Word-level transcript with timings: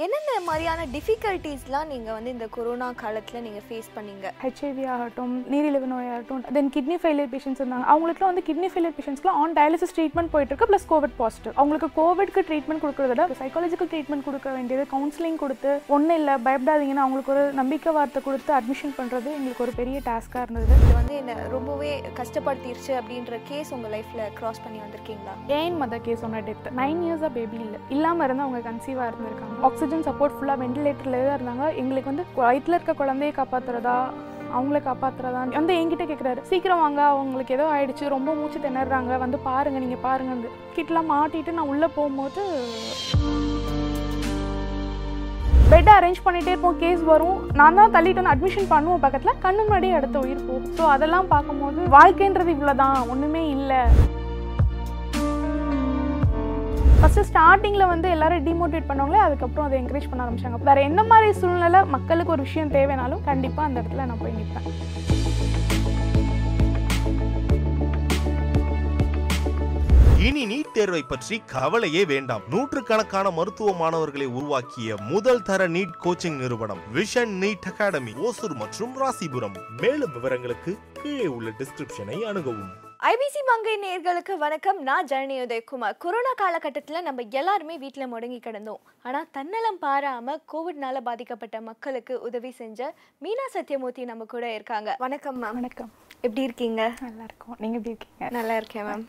என்னென்ன 0.00 0.34
மாதிரியான 0.44 0.84
டிஃபிகல்ட்டிஸ்லாம் 0.92 1.88
நீங்கள் 1.92 2.14
வந்து 2.16 2.30
இந்த 2.34 2.46
கொரோனா 2.54 2.86
காலத்தில் 3.00 3.42
நீங்கள் 3.46 3.64
ஃபேஸ் 3.66 3.88
பண்ணீங்க? 3.96 4.26
ஹெச்ஐவி 4.44 4.84
ஆகட்டும் 4.92 5.34
நீரிழிவு 5.52 5.88
நோயாகட்டும் 5.90 6.40
தென் 6.56 6.70
கிட்னி 6.76 6.96
ஃபெயிலியர் 7.02 7.28
பேஷண்ட்ஸ் 7.34 7.60
இருந்தாங்க. 7.62 7.86
அவங்களுக்குலாம் 7.92 8.30
வந்து 8.32 8.44
கிட்னி 8.46 8.68
ஃபெயிலியர் 8.72 8.94
பேஷண்ட்ஸ்க்குலாம் 8.98 9.38
ஆன் 9.40 9.54
டயாலிசிஸ் 9.58 9.92
ட்ரீட்மெண்ட் 9.96 10.32
போயிட்டு 10.34 10.52
இருக்கு 10.52 10.68
ப்ளஸ் 10.70 10.86
கோவிட் 10.92 11.16
பாசிட்டிவ் 11.18 11.52
அவங்களுக்கு 11.58 11.88
கோவிட்க்கு 11.98 12.44
ட்ரீட்மெண்ட் 12.50 12.82
கொடுக்கறத 12.84 13.10
விட 13.12 13.26
சைக்காலஜிக்கல் 13.42 13.90
ட்ரீட்மெண்ட் 13.92 14.26
கொடுக்க 14.28 14.48
வேண்டியது 14.56 14.86
கவுன்சிலிங் 14.94 15.38
கொடுத்து 15.42 15.72
ஒன்றும் 15.96 16.16
இல்லை 16.20 16.36
பயப்படாதீங்கன்னு 16.46 17.04
அவங்களுக்கு 17.04 17.34
ஒரு 17.34 17.44
நம்பிக்கை 17.60 17.92
வார்த்தை 17.98 18.22
கொடுத்து 18.28 18.54
அட்மிஷன் 18.60 18.96
பண்ணுறது 19.00 19.30
எங்களுக்கு 19.36 19.64
ஒரு 19.66 19.74
பெரிய 19.80 20.00
டாஸ்க்காக 20.08 20.46
இருந்தது. 20.46 20.80
இது 20.86 20.96
வந்து 21.00 21.14
என்னை 21.20 21.36
ரொம்பவே 21.56 21.92
கஷ்டப்படுத்திருச்சு 22.22 22.94
அப்படின்ற 23.02 23.42
கேஸ் 23.52 23.74
உங்கள் 23.78 23.94
லைஃப்பில் 23.96 24.24
க்ராஸ் 24.40 24.64
பண்ணி 24.64 24.80
வந்திருக்கீங்களா? 24.86 25.36
ஏன் 25.60 25.78
மதர் 25.84 26.04
கேஸ் 26.08 26.26
ஒன்று 26.28 26.42
டெத் 26.50 26.72
நைன் 26.82 27.04
இயர்ஸாக 27.10 27.32
பேபி 27.38 27.60
இல்லை. 27.68 27.82
இல்லாமல் 27.96 28.26
இருந்து 28.28 28.46
அவங்க 28.48 28.64
கன்சீவாக 28.70 29.10
இருந்திருக்காங்க. 29.12 29.80
ஆக்சிஜன் 29.82 30.04
சப்போர்ட் 30.06 30.34
ஃபுல்லாக 30.34 30.60
வெண்டிலேட்டரில் 30.62 31.14
தான் 31.28 31.36
இருந்தாங்க. 31.36 31.64
எங்களுக்கு 31.80 32.10
வந்து 32.10 32.24
வயிற்றில் 32.40 32.76
இருக்க 32.76 32.92
குழந்தையை 33.00 33.32
காப்பாற்றுறதா 33.38 33.94
அவங்கள 34.56 34.78
காப்பாற்றுறதா 34.84 35.40
வந்து 35.56 35.74
என்கிட்ட 35.78 36.04
கேட்குறாரு 36.10 36.40
சீக்கிரம் 36.50 36.82
வாங்க 36.82 37.00
அவங்களுக்கு 37.14 37.54
ஏதோ 37.56 37.66
ஆயிடுச்சு 37.74 38.12
ரொம்ப 38.14 38.34
மூச்சு 38.40 38.58
திணறாங்க 38.66 39.18
வந்து 39.24 39.40
பாருங்க 39.48 39.80
நீங்கள் 39.84 40.02
பாருங்க 40.06 40.52
கிட்டலாம் 40.76 41.10
மாட்டிட்டு 41.14 41.56
நான் 41.58 41.72
உள்ளே 41.72 41.88
போகும்போது 41.96 42.44
பெட் 45.72 45.92
அரேஞ்ச் 45.96 46.24
பண்ணிகிட்டே 46.24 46.54
இருப்போம் 46.54 46.80
கேஸ் 46.84 47.02
வரும். 47.12 47.38
நான் 47.60 47.78
தான் 47.80 47.94
தள்ளிட்டு 47.98 48.20
வந்து 48.20 48.34
அட்மிஷன் 48.34 48.72
பண்ணுவோம் 48.72 49.04
பக்கத்தில் 49.04 49.40
கண்ணு 49.44 49.62
முன்னாடியே 49.66 49.98
அடுத்த 49.98 50.16
உயிர் 50.24 50.48
போகும். 50.48 50.72
ஸோ 50.78 50.84
அதெல்லாம் 50.94 51.30
பார்க்கும்போது 51.34 51.92
வாழ்க்கைன்றது 51.98 52.56
இவ்வளோ 52.56 52.74
தான் 52.84 52.98
ஒன்றுமே 53.14 53.44
இல்லை. 53.56 53.82
ஃபஸ்ட்டு 57.02 57.22
ஸ்டார்டிங்கில் 57.28 57.90
வந்து 57.92 58.08
எல்லாரும் 58.14 58.44
டிமோட்டிவேட் 58.46 58.88
பண்ணவங்களே 58.88 59.20
அதுக்கப்புறம் 59.24 59.66
அதை 59.68 59.76
என்கரேஜ் 59.80 60.08
பண்ண 60.10 60.24
ஆரம்பிச்சாங்க. 60.24 60.58
வேறு 60.68 60.80
என்ன 60.88 61.00
மாதிரி 61.10 61.28
சூழ்நிலை 61.38 61.80
மக்களுக்கு 61.94 62.32
ஒரு 62.34 62.42
விஷயம் 62.48 62.70
தேவைனாலும் 62.76 63.24
கண்டிப்பாக 63.28 63.68
அந்த 63.68 63.78
இடத்துல 63.80 64.04
நான் 64.10 64.20
போய் 64.20 64.36
நிற்பேன் 64.40 64.68
இனி 70.26 70.42
நீட் 70.52 70.74
தேர்வை 70.76 71.02
பற்றி 71.12 71.36
கவலையே 71.54 72.02
வேண்டாம். 72.12 72.44
நூற்றுக்கணக்கான 72.52 73.30
மருத்துவ 73.38 73.74
மாணவர்களை 73.80 74.28
உருவாக்கிய 74.36 74.96
முதல் 75.12 75.42
தர 75.48 75.66
நீட் 75.76 75.98
கோச்சிங் 76.04 76.38
நிறுவனம் 76.42 76.84
விஷன் 76.98 77.34
நீட் 77.42 77.68
அகாடமி 77.72 78.14
ஓசூர் 78.26 78.56
மற்றும் 78.62 78.94
ராசிபுரம். 79.02 79.58
மேலும் 79.82 80.14
விவரங்களுக்கு 80.18 80.74
கீழே 81.02 81.28
உள்ள 81.36 81.50
டிஸ்கிரிப்ஷனை 81.62 82.20
அணுகவும். 82.30 82.72
ஐபிசி 83.10 83.40
மங்கை 83.46 83.72
நேர்களுக்கு 83.84 84.34
வணக்கம். 84.42 84.82
நான் 84.88 85.08
ஜனனி 85.10 85.36
உதயகுமார். 85.44 85.94
கொரோனா 86.02 86.32
காலகட்டத்தில் 86.40 87.04
நம்ம 87.06 87.22
எல்லாருமே 87.38 87.78
வீட்டில் 87.78 88.10
முடங்கி 88.12 88.38
கிடந்தோம். 88.40 88.82
ஆனால் 89.02 89.26
தன்னலம் 89.36 89.78
பாராம 89.84 90.36
கோவிட்னால 90.52 91.00
பாதிக்கப்பட்ட 91.08 91.60
மக்களுக்கு 91.60 92.20
உதவி 92.20 92.50
செஞ்ச 92.60 92.94
மீனா 93.24 93.46
சத்யமூர்த்தி 93.54 94.04
நம்ம 94.10 94.26
கூட 94.34 94.44
இருக்காங்க. 94.54 94.94
வணக்கம் 94.98 95.40
மேம் 95.42 95.58
வணக்கம். 95.60 95.90
எப்படி 96.20 96.42
இருக்கீங்க? 96.42 96.82
நல்லா 97.00 97.24
இருக்கும். 97.30 97.56
நீங்கள் 97.58 97.80
எப்படி 97.80 97.94
இருக்கீங்க? 97.94 98.28
நல்லா 98.38 98.56
இருக்கேன் 98.56 98.86
மேம் 98.90 99.04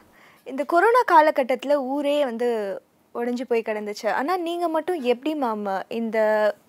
இந்த 0.53 0.65
கொரோனா 0.73 1.03
காலகட்டத்தில் 1.13 1.75
ஊரே 1.93 2.17
வந்து 2.31 2.49
உடஞ்சி 3.19 3.45
போய் 3.49 3.67
கிடந்துச்சு. 3.69 4.07
ஆனால் 4.19 4.43
நீங்கள் 4.47 4.73
மட்டும் 4.75 4.99
எப்படி 5.13 5.31
மேம் 5.43 5.65
இந்த 5.99 6.19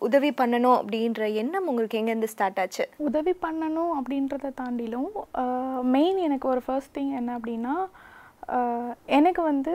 உதவி 0.06 0.30
பண்ணணும் 0.40 0.78
அப்படின்ற 0.80 1.28
எண்ணம் 1.42 1.68
உங்களுக்கு 1.72 2.00
எங்கேருந்து 2.00 2.32
ஸ்டார்ட் 2.32 2.62
ஆச்சு? 2.62 2.86
உதவி 3.10 3.34
பண்ணணும் 3.44 3.92
அப்படின்றத 3.98 4.54
தாண்டிலும் 4.62 5.12
மெயின் 5.94 6.18
எனக்கு 6.28 6.48
ஒரு 6.54 6.62
ஃபர்ஸ்ட் 6.66 6.94
திங் 6.98 7.14
என்ன 7.20 7.36
அப்படின்னா 7.38 7.76
எனக்கு 9.16 9.42
வந்து 9.50 9.74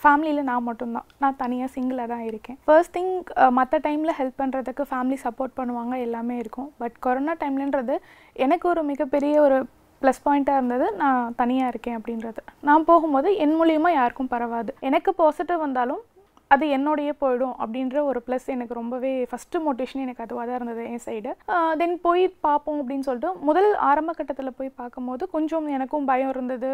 ஃபேமிலியில் 0.00 0.48
நான் 0.48 0.66
மட்டும்தான். 0.66 1.06
நான் 1.22 1.38
தனியாக 1.42 1.72
சிங்கிளாக 1.74 2.08
தான் 2.12 2.26
இருக்கேன். 2.30 2.58
ஃபர்ஸ்ட் 2.66 2.94
திங் 2.96 3.12
மற்ற 3.58 3.78
டைமில் 3.86 4.16
ஹெல்ப் 4.18 4.40
பண்ணுறதுக்கு 4.42 4.84
ஃபேமிலி 4.90 5.16
சப்போர்ட் 5.22 5.56
பண்ணுவாங்க 5.60 5.94
எல்லாமே 6.06 6.36
இருக்கும். 6.42 6.68
பட் 6.82 6.98
கொரோனா 7.06 7.34
டைம்லன்றது 7.42 7.96
எனக்கு 8.46 8.68
ஒரு 8.72 8.82
மிகப்பெரிய 8.90 9.40
ஒரு 9.46 9.60
ப்ளஸ் 10.04 10.24
பாயிண்ட்டாக 10.28 10.60
இருந்தது. 10.60 10.88
நான் 11.02 11.36
தனியாக 11.42 11.72
இருக்கேன் 11.74 11.98
அப்படின்றது. 12.00 12.40
நான் 12.70 12.88
போகும்போது 12.90 13.30
என் 13.44 13.56
மூலியமாக 13.60 13.98
யாருக்கும் 14.00 14.32
பரவாது. 14.34 14.72
எனக்கு 14.90 15.12
பாசிட்டிவ் 15.22 15.64
வந்தாலும் 15.66 16.02
அது 16.54 16.64
என்னோடையே 16.76 17.12
போயிடும் 17.20 17.54
அப்படின்ற 17.62 17.98
ஒரு 18.08 18.18
ப்ளஸ் 18.26 18.48
எனக்கு 18.54 18.74
ரொம்பவே 18.78 19.12
ஃபஸ்ட்டு 19.30 19.62
மோட்டிவேஷன் 19.66 20.02
எனக்கு 20.06 20.24
அதுவாக 20.24 20.44
தான் 20.48 20.58
இருந்தது 20.58 20.82
என் 20.94 21.04
சைடு 21.06 21.30
தென் 21.80 21.94
போய் 22.06 22.24
பார்ப்போம் 22.46 22.80
அப்படின்னு 22.80 23.06
சொல்லிட்டு 23.06 23.30
முதல் 23.48 23.70
ஆரம்ப 23.90 24.12
கட்டத்தில் 24.18 24.56
போய் 24.58 24.76
பார்க்கும்போது 24.80 25.26
கொஞ்சம் 25.36 25.68
எனக்கும் 25.76 26.08
பயம் 26.10 26.32
இருந்தது. 26.34 26.70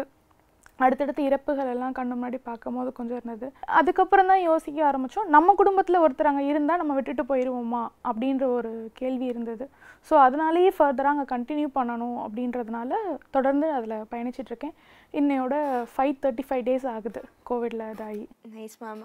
அடுத்தடுத்து 0.83 1.21
இறப்புகள் 1.29 1.71
எல்லாம் 1.73 1.95
கண்ணு 1.97 2.13
முன்னாடி 2.17 2.37
பார்க்கும்போது 2.49 2.91
கொஞ்சம் 2.99 3.17
இருந்தது. 3.19 3.47
அதுக்கப்புறம் 3.79 4.29
தான் 4.31 4.43
யோசிக்க 4.49 4.85
ஆரம்பித்தோம் 4.89 5.31
நம்ம 5.35 5.53
குடும்பத்தில் 5.59 6.03
ஒருத்தர் 6.03 6.29
அங்கே 6.31 6.45
இருந்தால் 6.51 6.81
நம்ம 6.81 6.95
விட்டுட்டு 6.97 7.25
போயிடுவோமா 7.31 7.83
அப்படின்ற 8.09 8.45
ஒரு 8.57 8.71
கேள்வி 8.99 9.27
இருந்தது. 9.31 9.65
ஸோ 10.07 10.13
அதனாலேயே 10.25 10.69
ஃபர்தராக 10.77 11.13
அங்கே 11.13 11.25
கண்டினியூ 11.33 11.67
பண்ணணும் 11.77 12.17
அப்படின்றதுனால 12.25 12.93
தொடர்ந்து 13.35 13.67
அதில் 13.77 14.07
பயணிச்சிட்ருக்கேன். 14.13 14.75
இன்னையோட 15.19 15.55
ஃபைவ் 15.93 16.15
தேர்ட்டி 16.23 16.45
ஃபைவ் 16.47 16.65
டேஸ் 16.69 16.87
ஆகுது 16.95 17.21
கோவிடில் 17.49 17.85
இதாகி. 17.93 18.25
நைஸ் 18.55 18.79
மேம் 18.83 19.03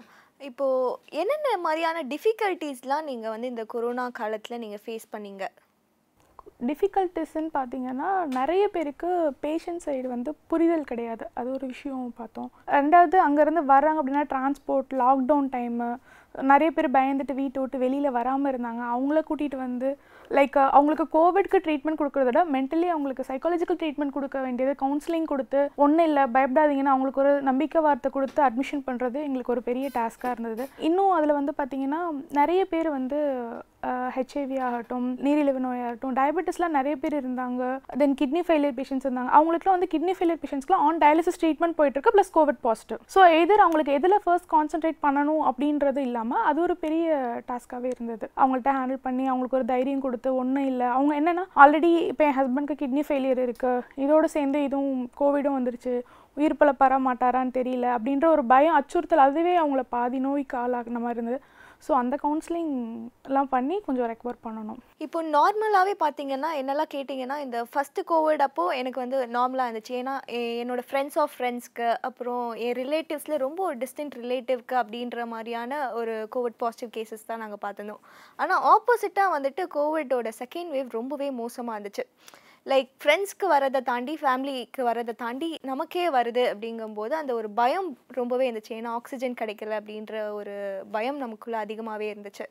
இப்போது 0.49 0.97
என்னென்ன 1.21 1.53
மாதிரியான 1.67 2.03
டிஃபிகல்ட்டிஸ்லாம் 2.11 3.07
நீங்கள் 3.11 3.33
வந்து 3.35 3.47
இந்த 3.53 3.63
கொரோனா 3.75 4.05
காலத்தில் 4.19 4.61
நீங்கள் 4.63 4.83
ஃபேஸ் 4.83 5.07
பண்ணீங்க? 5.13 5.45
டிஃபிகல்ட்டிஸ்ன்னு 6.67 7.49
பார்த்தீங்கன்னா 7.55 8.09
நிறைய 8.37 8.63
பேருக்கு 8.75 9.09
பேஷண்ட் 9.45 9.83
சைடு 9.85 10.07
வந்து 10.13 10.29
புரிதல் 10.51 10.87
கிடையாது. 10.91 11.25
அது 11.39 11.49
ஒரு 11.57 11.65
விஷயம் 11.73 12.05
பார்த்தோம். 12.19 12.49
ரெண்டாவது 12.77 13.17
அங்கேருந்து 13.25 13.63
வர்றாங்க 13.73 14.01
அப்படின்னா 14.01 14.23
டிரான்ஸ்போர்ட் 14.33 14.93
லாக்டவுன் 15.01 15.49
டைமு 15.55 15.89
நிறைய 16.51 16.69
பேர் 16.77 16.95
பயந்துட்டு 16.97 17.33
வீட்டை 17.41 17.59
விட்டு 17.61 17.77
வெளியில் 17.83 18.15
வராமல் 18.19 18.51
இருந்தாங்க. 18.51 18.81
அவங்கள 18.95 19.21
கூட்டிகிட்டு 19.29 19.59
வந்து 19.67 19.89
லைக் 20.31 20.55
uh, 20.57 20.69
அவங்களுக்கு 20.71 21.05
கோவிட்க்கு 21.13 21.57
ட்ரீட்மெண்ட் 21.65 21.99
கொடுக்கறத 21.99 22.25
விட 22.25 22.39
மென்டலி 22.55 22.87
அவங்களுக்கு 22.93 23.23
சைக்காலஜிக்கல் 23.29 23.79
ட்ரீட்மெண்ட் 23.81 24.15
கொடுக்க 24.15 24.37
வேண்டியது 24.41 24.73
கவுன்சிலிங் 24.81 25.29
கொடுத்து 25.31 25.59
ஒன்றும் 25.75 26.07
இல்லை 26.07 26.23
பயப்படாதீங்கன்னு 26.35 26.93
அவங்களுக்கு 26.93 27.23
ஒரு 27.23 27.33
நம்பிக்கை 27.41 27.81
வார்த்தை 27.81 28.11
கொடுத்து 28.11 28.41
அட்மிஷன் 28.43 28.85
பண்ணுறது 28.87 29.19
எங்களுக்கு 29.27 29.55
ஒரு 29.55 29.63
பெரிய 29.69 29.87
டாஸ்க்காக 29.93 30.33
இருந்தது. 30.35 30.65
இன்னும் 30.87 31.15
அதில் 31.17 31.37
வந்து 31.39 31.53
பார்த்திங்கன்னா 31.57 32.01
நிறைய 32.31 32.61
பேர் 32.65 32.89
வந்து 32.89 33.19
ஹெச்ஐவி 34.15 34.57
ஆகட்டும் 34.67 35.07
நீரிழிவு 35.25 35.59
நோயாகட்டும் 35.65 36.13
டயபெட்டிஸ்லாம் 36.19 36.75
நிறைய 36.77 36.95
பேர் 37.01 37.15
இருந்தாங்க. 37.19 37.63
தென் 38.01 38.15
கிட்னி 38.21 38.41
ஃபெயிலியர் 38.47 38.75
பேஷன்ஸ் 38.79 39.05
இருந்தாங்க. 39.05 39.31
அவங்களுக்குலாம் 39.37 39.77
வந்து 39.77 39.89
கிட்னி 39.93 40.13
ஃபெயிலியர் 40.17 40.41
பேஷன்ஸ்க்குலாம் 40.43 40.83
ஆன் 40.87 40.99
டயாலிசிஸ் 41.03 41.39
ட்ரீட்மெண்ட் 41.41 41.77
போயிட்டு 41.79 41.97
இருக்கு 41.97 42.13
ப்ளஸ் 42.15 42.33
கோவிட் 42.37 42.61
பாசிட்டிவ் 42.67 42.99
ஸோ 43.15 43.21
எதிர் 43.41 43.63
அவங்களுக்கு 43.65 43.95
எதில் 43.99 44.17
ஃபர்ஸ்ட் 44.25 44.49
கான்சென்ட்ரேட் 44.55 44.99
பண்ணணும் 45.05 45.43
அப்படின்றது 45.49 46.01
இல்லாமல் 46.09 46.45
அது 46.51 46.61
ஒரு 46.67 46.75
பெரிய 46.85 47.07
டாஸ்க்காகவே 47.49 47.91
இருந்தது. 47.95 48.25
அவங்கள்ட்ட 48.41 48.73
ஹேண்டில் 48.77 49.03
பண்ணி 49.07 49.25
அவங்களுக்கு 49.31 49.59
ஒரு 49.59 49.67
தைரியம் 49.73 50.05
கொடுத்து 50.05 50.31
ஒன்றும் 50.43 50.69
இல்லை. 50.71 50.87
அவங்க 50.95 51.13
என்னென்னா 51.21 51.45
ஆல்ரெடி 51.65 51.91
இப்போ 52.11 52.25
என் 52.29 52.37
ஹஸ்பண்ட்க்கு 52.39 52.81
கிட்னி 52.83 53.03
ஃபெயிலியர் 53.09 53.41
இருக்குது 53.47 53.83
இதோடு 54.05 54.29
சேர்ந்து 54.37 54.61
இதுவும் 54.69 55.03
கோவிடும் 55.21 55.57
வந்துருச்சு. 55.59 55.95
உயிர் 56.39 56.59
பல 56.61 56.71
பெற 56.81 56.95
மாட்டாரான்னு 57.05 57.55
தெரியல 57.59 57.85
அப்படின்ற 57.97 58.25
ஒரு 58.33 58.43
பயம் 58.51 58.75
அச்சுறுத்தல் 58.79 59.23
அதுவே 59.27 59.53
அவங்கள 59.61 59.83
பாதி 59.95 60.19
நோய்க்கு 60.25 60.57
ஆளாகின 60.63 61.01
மாதிரி 61.05 61.19
இருந்தது. 61.19 61.39
ஸோ 61.87 61.91
அந்த 61.91 62.17
கவுன்சிலிங்லாம் 62.23 63.43
பண்ணி 63.43 63.81
கொஞ்சம் 63.81 64.09
ரெக்கவர் 64.09 64.39
பண்ணணும். 64.43 64.77
இப்போ 64.97 65.23
நார்மலாகவே 65.23 65.93
பார்த்தீங்கன்னா 65.99 66.49
என்னெல்லாம் 66.55 66.89
கேட்டிங்கன்னா 66.93 67.37
இந்த 67.39 67.63
ஃபஸ்ட்டு 67.63 68.03
கோவிட் 68.07 68.41
அப்போது 68.41 68.77
எனக்கு 68.77 68.99
வந்து 68.99 69.25
நார்மலாக 69.25 69.69
இருந்துச்சு. 69.69 69.89
ஏன்னா 69.89 70.19
எ- 70.25 70.65
என்னோட 70.65 70.81
ஃப்ரெண்ட்ஸ் 70.91 71.19
ஆஃப் 71.19 71.31
ஃப்ரெண்ட்ஸ்க்கு 71.37 71.97
அப்புறம் 72.01 72.53
என் 72.53 72.73
ரிலேட்டிவ்ஸில் 72.73 73.37
ரொம்ப 73.37 73.63
ஒரு 73.63 73.77
டிஸ்டன்ட் 73.77 74.15
ரிலேட்டிவ்க்கு 74.15 74.73
அப்படின்ற 74.73 75.25
மாதிரியான 75.25 75.93
ஒரு 75.93 76.27
கோவிட் 76.35 76.57
பாசிட்டிவ் 76.57 77.03
கேசஸ் 77.03 77.25
தான் 77.25 77.39
நாங்கள் 77.39 77.61
பார்த்துருந்தோம் 77.61 78.03
ஆனால் 78.35 78.63
ஆப்போசிட்டாக 78.63 79.35
வந்துட்டு 79.37 79.65
கோவிடோட 79.75 80.31
செகண்ட் 80.39 80.69
வேவ் 80.71 80.87
ரொம்பவே 80.89 81.31
மோசமாக 81.31 81.79
இருந்துச்சு. 81.79 82.05
லைக் 82.71 82.89
ஃப்ரெண்ட்ஸ்க்கு 83.01 83.47
வரதை 83.51 83.79
தாண்டி 83.81 84.13
ஃபேமிலிக்கு 84.21 84.81
வரதை 84.87 85.13
தாண்டி 85.15 85.47
நமக்கே 85.61 86.05
வருது 86.09 86.43
அப்படிங்கும்போது 86.53 87.13
அந்த 87.13 87.31
ஒரு 87.33 87.49
பயம் 87.59 87.87
ரொம்பவே 88.07 88.45
இருந்துச்சு 88.49 88.73
ஏன்னா 88.79 88.91
ஆக்சிஜன் 88.99 89.37
கிடைக்கல 89.41 89.77
அப்படின்ற 89.79 90.15
ஒரு 90.29 90.55
பயம் 90.91 91.17
நமக்குள்ளே 91.17 91.59
அதிகமாகவே 91.59 92.07
இருந்துச்சு. 92.13 92.45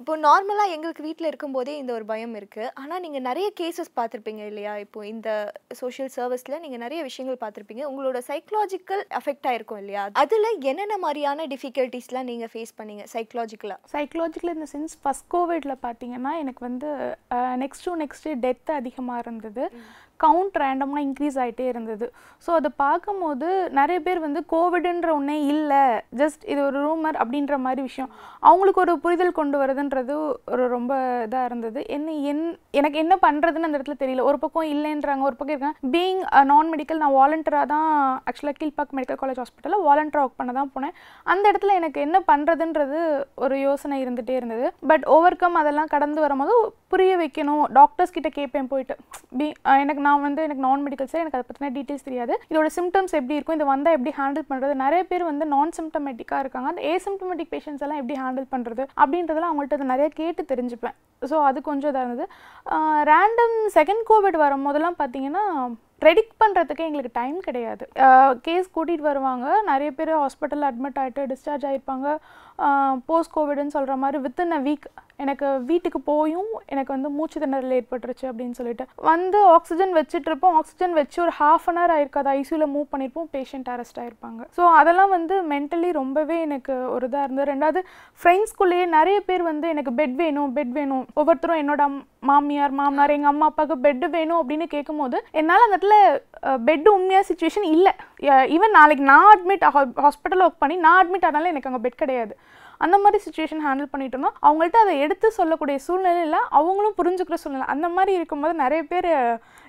இப்போ 0.00 0.14
நார்மலாக 0.24 0.72
எங்களுக்கு 0.74 1.02
வீட்டில் 1.06 1.28
இருக்கும்போதே 1.28 1.74
இந்த 1.82 1.90
ஒரு 1.98 2.04
பயம் 2.10 2.34
இருக்குது 2.38 2.72
ஆனால் 2.80 3.00
நீங்கள் 3.04 3.24
நிறைய 3.26 3.46
கேசஸ் 3.60 3.90
பார்த்துருப்பீங்க 3.98 4.42
இல்லையா? 4.50 4.72
இப்போ 4.84 4.98
இந்த 5.12 5.28
சோஷியல் 5.80 6.10
சர்வீஸில் 6.16 6.60
நீங்கள் 6.64 6.82
நிறைய 6.84 7.00
விஷயங்கள் 7.08 7.38
பார்த்துருப்பீங்க. 7.42 7.84
உங்களோட 7.90 8.20
சைக்கலாஜிக்கல் 8.28 9.02
அஃபெக்ட் 9.20 9.48
ஆயிருக்கும் 9.50 9.80
இல்லையா? 9.82 10.02
அதில் 10.22 10.48
என்னென்ன 10.72 10.98
மாதிரியான 11.04 11.46
டிஃபிகல்ட்டிஸ்லாம் 11.52 12.28
நீங்கள் 12.30 12.52
ஃபேஸ் 12.54 12.76
பண்ணீங்க 12.80 13.06
சைக்கலாஜிக்கலாக 13.14 13.92
சைக்கலாஜிக்கல் 13.94 14.54
இந்த 14.56 14.68
சென்ஸ் 14.74 14.96
ஃபஸ்ட் 15.04 15.28
கோவிடில் 15.36 15.82
பார்த்தீங்கன்னா 15.86 16.34
எனக்கு 16.42 16.64
வந்து 16.68 16.90
நெக்ஸ்ட் 17.64 17.86
டு 17.88 17.94
நெக்ஸ்ட்டு 18.04 18.36
டெத் 18.44 18.72
அதிகமாக 18.80 19.24
இருந்தது. 19.24 19.64
கவுண்ட் 20.24 20.56
ரேண்டமாக 20.62 21.04
இன்க்ரீஸ் 21.06 21.38
ஆகிட்டே 21.42 21.66
இருந்தது. 21.72 22.06
ஸோ 22.44 22.50
அதை 22.58 22.70
பார்க்கும்போது 22.84 23.48
நிறைய 23.78 23.98
பேர் 24.06 24.20
வந்து 24.26 24.40
கோவிடுன்ற 24.54 25.08
ஒன்றே 25.18 25.36
இல்லை 25.54 25.82
ஜஸ்ட் 26.20 26.42
இது 26.52 26.60
ஒரு 26.68 26.78
ரூமர் 26.86 27.18
அப்படின்ற 27.22 27.56
மாதிரி 27.66 27.82
விஷயம். 27.88 28.10
அவங்களுக்கு 28.48 28.82
ஒரு 28.84 28.94
புரிதல் 29.04 29.36
கொண்டு 29.40 29.56
வரதுன்றது 29.62 30.14
ஒரு 30.54 30.64
ரொம்ப 30.76 30.92
இதாக 31.26 31.48
இருந்தது. 31.50 31.80
என்ன 31.96 32.14
என் 32.32 32.44
எனக்கு 32.80 32.98
என்ன 33.04 33.14
பண்ணுறதுன்னு 33.26 33.68
அந்த 33.68 33.78
இடத்துல 33.78 33.98
தெரியல. 34.02 34.26
ஒரு 34.30 34.40
பக்கம் 34.44 34.70
இல்லைன்றாங்க 34.74 35.28
ஒரு 35.30 35.38
பக்கம் 35.38 35.54
இருக்காங்க. 35.56 35.78
பீயிங் 35.94 36.22
நான் 36.52 36.72
மெடிக்கல் 36.74 37.02
நான் 37.04 37.16
வாலண்டராக 37.18 37.66
தான் 37.74 37.88
ஆக்சுவலாக 38.28 38.58
கீழ்பாக் 38.60 38.96
மெடிக்கல் 38.98 39.20
காலேஜ் 39.22 39.42
ஹாஸ்பிட்டலில் 39.42 39.86
வாலண்டியராக 39.88 40.26
ஒர்க் 40.26 40.40
பண்ண 40.40 40.52
தான் 40.60 40.72
போனேன். 40.74 40.94
அந்த 41.32 41.44
இடத்துல 41.52 41.74
எனக்கு 41.80 41.98
என்ன 42.06 42.18
பண்ணுறதுன்றது 42.30 43.00
ஒரு 43.44 43.56
யோசனை 43.66 43.98
இருந்துகிட்டே 44.04 44.36
இருந்தது. 44.40 44.66
பட் 44.92 45.06
ஓவர் 45.16 45.40
கம் 45.42 45.60
அதெல்லாம் 45.62 45.92
கடந்து 45.94 46.20
வரும்போது 46.24 46.54
புரிய 46.92 47.12
வைக்கணும். 47.20 47.62
டாக்டர்ஸ் 47.78 48.14
கிட்ட 48.16 48.28
கேட்பேன் 48.36 48.68
போயிட்டு. 48.72 48.94
பி 49.38 49.46
எனக்கு 49.84 50.02
நான் 50.06 50.24
வந்து 50.26 50.40
எனக்கு 50.46 50.64
நான் 50.66 50.84
மெடிக்கல் 50.86 51.08
சார் 51.12 51.22
எனக்கு 51.22 51.38
அதை 51.38 51.46
பற்றின 51.48 51.70
டீட்டெயில்ஸ் 51.76 52.06
தெரியாது. 52.08 52.34
இதோட 52.50 52.68
சிம்டம்ஸ் 52.76 53.16
எப்படி 53.20 53.36
இருக்கும்? 53.38 53.56
இது 53.58 53.66
வந்தால் 53.72 53.96
எப்படி 53.96 54.12
ஹேண்டில் 54.18 54.46
பண்ணுறது 54.50 54.74
நிறைய 54.84 55.02
பேர் 55.10 55.24
வந்து 55.30 55.46
நான் 55.54 55.72
சிம்டமேட்டிக்காக 55.78 56.42
இருக்காங்க. 56.44 56.68
அந்த 56.72 56.82
ஏசிம்டமேட்டிக் 56.92 57.50
பேஷண்ட்ஸ் 57.54 57.84
எல்லாம் 57.86 58.00
எப்படி 58.02 58.18
ஹேண்டில் 58.24 58.46
பண்ணுறது 58.54 58.84
அப்படின்றதெல்லாம் 59.02 59.52
அவங்கள்ட்ட 59.52 59.78
அதை 59.78 59.88
நிறைய 59.94 60.10
கேட்டு 60.20 60.44
தெரிஞ்சுப்பேன். 60.52 60.96
ஸோ 61.30 61.38
அது 61.48 61.58
கொஞ்சம் 61.70 61.90
இதாக 61.92 62.04
இருந்தது. 62.04 62.26
ரேண்டம் 63.10 63.56
செகண்ட் 63.78 64.04
கோவிட் 64.12 64.38
வரும் 64.44 64.66
போதெல்லாம் 64.68 65.00
பார்த்தீங்கன்னா 65.02 65.44
ப்ரெடிக்ட் 66.02 66.34
பண்ணுறதுக்கு 66.42 66.86
எங்களுக்கு 66.86 67.18
டைம் 67.20 67.36
கிடையாது. 67.46 67.84
கேஸ் 68.46 68.66
கூட்டிகிட்டு 68.76 69.08
வருவாங்க. 69.10 69.46
நிறைய 69.70 69.90
பேர் 69.98 70.12
ஹாஸ்பிட்டலில் 70.22 70.68
அட்மிட் 70.70 71.00
ஆகிட்டு 71.02 71.22
டிஸ்சார்ஜ் 71.32 71.66
ஆகிருப்பாங்க 71.70 72.06
போஸ்ட் 73.08 73.34
கோவிடுன்னு 73.36 73.76
சொல்கிற 73.76 73.96
மாதிரி 74.04 74.18
வித்தின் 74.26 74.56
அ 74.58 74.60
வீக் 74.68 74.86
எனக்கு 75.24 75.46
வீட்டுக்கு 75.68 76.00
போயும் 76.08 76.50
எனக்கு 76.72 76.90
வந்து 76.94 77.08
மூச்சு 77.16 77.38
திணறல் 77.42 77.74
ஏற்பட்டுருச்சு 77.76 78.26
அப்படின்னு 78.30 78.56
சொல்லிட்டு. 78.58 78.84
வந்து 79.10 79.38
ஆக்சிஜன் 79.56 79.92
வச்சுட்டு 79.98 80.28
இருப்போம் 80.30 80.56
ஆக்சிஜன் 80.60 80.96
வச்சு 81.00 81.18
ஒரு 81.26 81.32
ஹாஃப் 81.40 81.68
அன் 81.70 81.78
ஹவர் 81.80 81.94
ஆயிருக்காது. 81.94 82.28
ஐசியூவில் 82.38 82.72
மூவ் 82.74 82.90
பண்ணியிருப்போம் 82.92 83.28
பேஷண்ட் 83.36 83.70
அரெஸ்ட் 83.74 84.00
ஆயிருப்பாங்க. 84.02 84.40
ஸோ 84.56 84.64
அதெல்லாம் 84.80 85.12
வந்து 85.16 85.36
மென்டலி 85.52 85.92
ரொம்பவே 86.00 86.38
எனக்கு 86.46 86.74
ஒரு 86.96 87.08
இதாக 87.10 87.26
இருந்தது. 87.26 87.50
ரெண்டாவது 87.52 87.82
ஃப்ரெண்ட்ஸ்குள்ளேயே 88.22 88.86
நிறைய 88.96 89.18
பேர் 89.30 89.44
வந்து 89.50 89.68
எனக்கு 89.74 89.94
பெட் 90.00 90.18
வேணும் 90.22 90.52
பெட் 90.58 90.74
வேணும். 90.80 91.06
ஒவ்வொருத்தரும் 91.20 91.62
என்னோட 91.62 91.84
மாமியார் 92.30 92.76
மாமனார் 92.78 93.14
எங்கள் 93.16 93.32
அம்மா 93.32 93.48
அப்பாவுக்கு 93.50 93.76
பெட் 93.86 94.04
வேணும் 94.16 94.40
அப்படின்னு 94.40 94.66
கேட்கும்போது 94.74 95.16
என்னால் 95.40 95.64
அந்த 95.66 95.76
இடத்துல 95.76 95.96
பெட்டு 96.68 96.88
உண்மையாக 96.96 97.26
சுச்சுவேஷன் 97.30 97.66
இல்லை. 97.74 97.92
ஈவன் 98.56 98.76
நாளைக்கு 98.78 99.04
நான் 99.12 99.30
அட்மிட் 99.32 99.66
ஹாஸ்பிட்டல் 100.04 100.44
ஒர்க் 100.46 100.62
பண்ணி 100.62 100.78
நான் 100.86 100.98
அட்மிட் 101.00 101.26
ஆனாலும் 101.28 101.52
எனக்கு 101.52 101.70
அங்கே 101.70 101.82
பெட் 101.84 102.02
கிடையாது. 102.04 102.34
அந்த 102.84 102.96
மாதிரி 103.02 103.18
சுச்சுவேஷன் 103.26 103.62
ஹேண்டில் 103.66 103.92
பண்ணிட்டோம்னா 103.92 104.30
அவங்கள்ட்ட 104.46 104.78
அதை 104.84 104.94
எடுத்து 105.04 105.28
சொல்லக்கூடிய 105.38 105.76
சூழ்நிலையில் 105.86 106.38
அவங்களும் 106.58 106.98
புரிஞ்சுக்கிற 107.00 107.38
சூழ்நிலை. 107.44 107.66
அந்த 107.74 107.88
மாதிரி 107.96 108.12
இருக்கும்போது 108.18 108.54
நிறைய 108.64 108.82
பேர் 108.92 109.10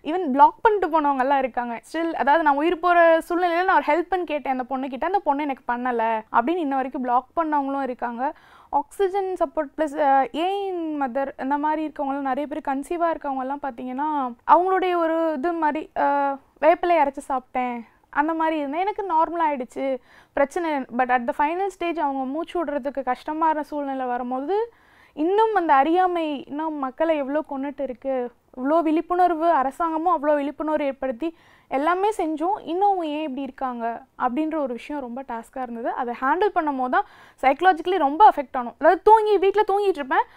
ஈவன் 0.09 0.27
பிளாக் 0.36 0.62
பண்ணிட்டு 0.65 0.88
போனவங்கெல்லாம் 0.94 1.42
இருக்காங்க. 1.44 1.75
ஸ்டில் 1.88 2.13
அதாவது 2.24 2.45
நான் 2.48 2.62
உயிர் 2.62 2.83
போகிற 2.86 3.00
சூழ்நிலையில் 3.30 3.68
நான் 3.69 3.80
ஒரு 3.81 3.89
ஹெல்ப் 3.92 4.12
பண்ணி 4.12 4.27
கேட்டேன். 4.33 4.56
அந்த 4.57 4.68
பொண்ணுக்கிட்ட 4.74 5.12
அந்த 5.12 5.21
பொண்ணு 5.27 5.48
எனக்கு 5.48 5.65
பண்ணலை 5.74 6.12
அப்படின்னு 6.36 6.63
இன்ன 6.68 6.77
வரைக்கும் 6.80 7.06
பிளாக் 7.07 7.36
பண்ணவங்களும் 7.39 7.88
இருக்காங்க. 7.89 8.24
ஆக்சிஜன் 8.80 9.30
சப்போர்ட் 9.42 9.69
ப்ளஸ் 9.75 9.98
ஏன் 10.45 10.80
மதர் 11.01 11.30
இந்த 11.44 11.57
மாதிரி 11.65 11.81
இருக்கவங்களாம் 11.88 12.30
நிறைய 12.31 12.45
பேர் 12.51 12.68
கன்சீவாக 12.71 13.13
இருக்கவங்கலாம் 13.13 13.62
பார்த்தீங்கன்னா 13.65 14.07
அவங்களுடைய 14.54 14.94
ஒரு 15.04 15.18
இது 15.38 15.51
மாதிரி 15.62 15.83
வேப்பிலை 16.63 16.98
அரைச்சி 17.04 17.24
சாப்பிட்டேன். 17.31 17.77
அந்த 18.13 18.33
மாதிரி 18.39 18.56
இருந்தேன். 18.59 18.83
எனக்கு 18.86 19.04
நார்மலாக 19.13 19.50
ஆகிடுச்சு 19.50 19.86
பிரச்சனை 20.38 20.69
but 21.00 21.13
at 21.18 21.27
the 21.30 21.36
final 21.39 21.74
stage 21.75 22.00
அவங்க 22.06 22.24
மூச்சு 22.33 22.56
விடுறதுக்கு 22.59 23.04
கஷ்டமான 23.12 23.63
சூழ்நிலை 23.69 24.07
வரும்போது 24.13 24.57
இன்னும் 25.15 25.56
அந்த 25.59 25.71
அறியாமை 25.81 26.25
இன்னும் 26.50 26.75
மக்களை 26.88 27.13
எவ்வளோ 27.21 27.44
கொண்டுட்டு 27.51 27.83
இருக்குது 27.88 28.30
இவ்வளோ 28.57 28.77
விழிப்புணர்வு 28.88 29.48
அரசாங்கமும் 29.62 30.13
அவ்வளோ 30.15 30.33
விழிப்புணர்வு 30.39 30.88
ஏற்படுத்தி 30.92 31.27
எல்லாமே 31.77 32.09
செஞ்சோம். 32.19 32.57
இன்னும் 32.71 32.89
அவங்க 32.89 33.06
ஏன் 33.15 33.25
இப்படி 33.27 33.48
இருக்காங்க 33.48 33.86
அப்படின்ற 34.25 34.56
ஒரு 34.65 34.74
விஷயம் 34.80 35.04
ரொம்ப 35.06 35.19
டாஸ்க்காக 35.31 35.65
இருந்தது. 35.65 35.89
அதை 36.01 36.12
ஹேண்டில் 36.21 36.54
பண்ணும் 36.57 36.80
போது 36.81 36.94
தான் 36.95 37.07
சைக்கலாஜிக்கலி 37.44 37.98
ரொம்ப 38.06 38.21
அஃபெக்ட் 38.31 38.57
ஆனோம். 38.59 38.77
அதாவது 38.80 39.01
தூங்கி 39.09 39.33
வீட்டில் 39.44 39.69
தூங்கிட்டு 39.71 40.01
இருப்பேன். 40.01 40.27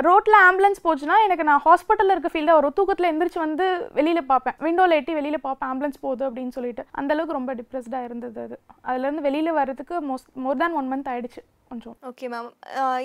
ரோட்டில் 0.00 0.34
ஆம்புலன்ஸ் 0.48 0.80
போச்சுன்னா 0.84 1.16
எனக்கு 1.24 1.44
நான் 1.44 1.62
ஹாஸ்பிட்டலில் 1.64 2.10
இருக்க 2.10 2.30
ஃபீல்டாக 2.32 2.60
ஒரு 2.60 2.72
தூக்கத்தில் 2.72 3.10
எந்திரிச்சு 3.10 3.38
வந்து 3.38 3.90
வெளியில் 3.92 4.24
பார்ப்பேன். 4.24 4.54
விண்டோவில் 4.60 4.98
எட்டி 4.98 5.12
வெளியில் 5.12 5.40
பார்ப்பேன் 5.40 5.70
ஆம்புலன்ஸ் 5.70 6.00
போகுது 6.00 6.30
அப்படின்னு 6.30 6.48
சொல்லிட்டு. 6.48 6.84
அந்த 6.90 7.14
அளவுக்கு 7.14 7.38
ரொம்ப 7.38 7.54
டிப்ரெஸ்டாக 7.54 8.04
இருந்தது 8.04 8.40
அது. 8.42 8.58
அதுலேருந்து 8.84 9.26
வெளியில் 9.28 9.52
வர்றதுக்கு 9.52 10.00
most 10.00 10.30
more 10.34 10.56
than 10.56 10.72
one 10.72 10.92
month 10.92 11.10
ஆயிடுச்சு. 11.12 11.42
கொஞ்சம். 11.70 11.96
ஓகே 12.08 12.26
மேம் 12.32 12.48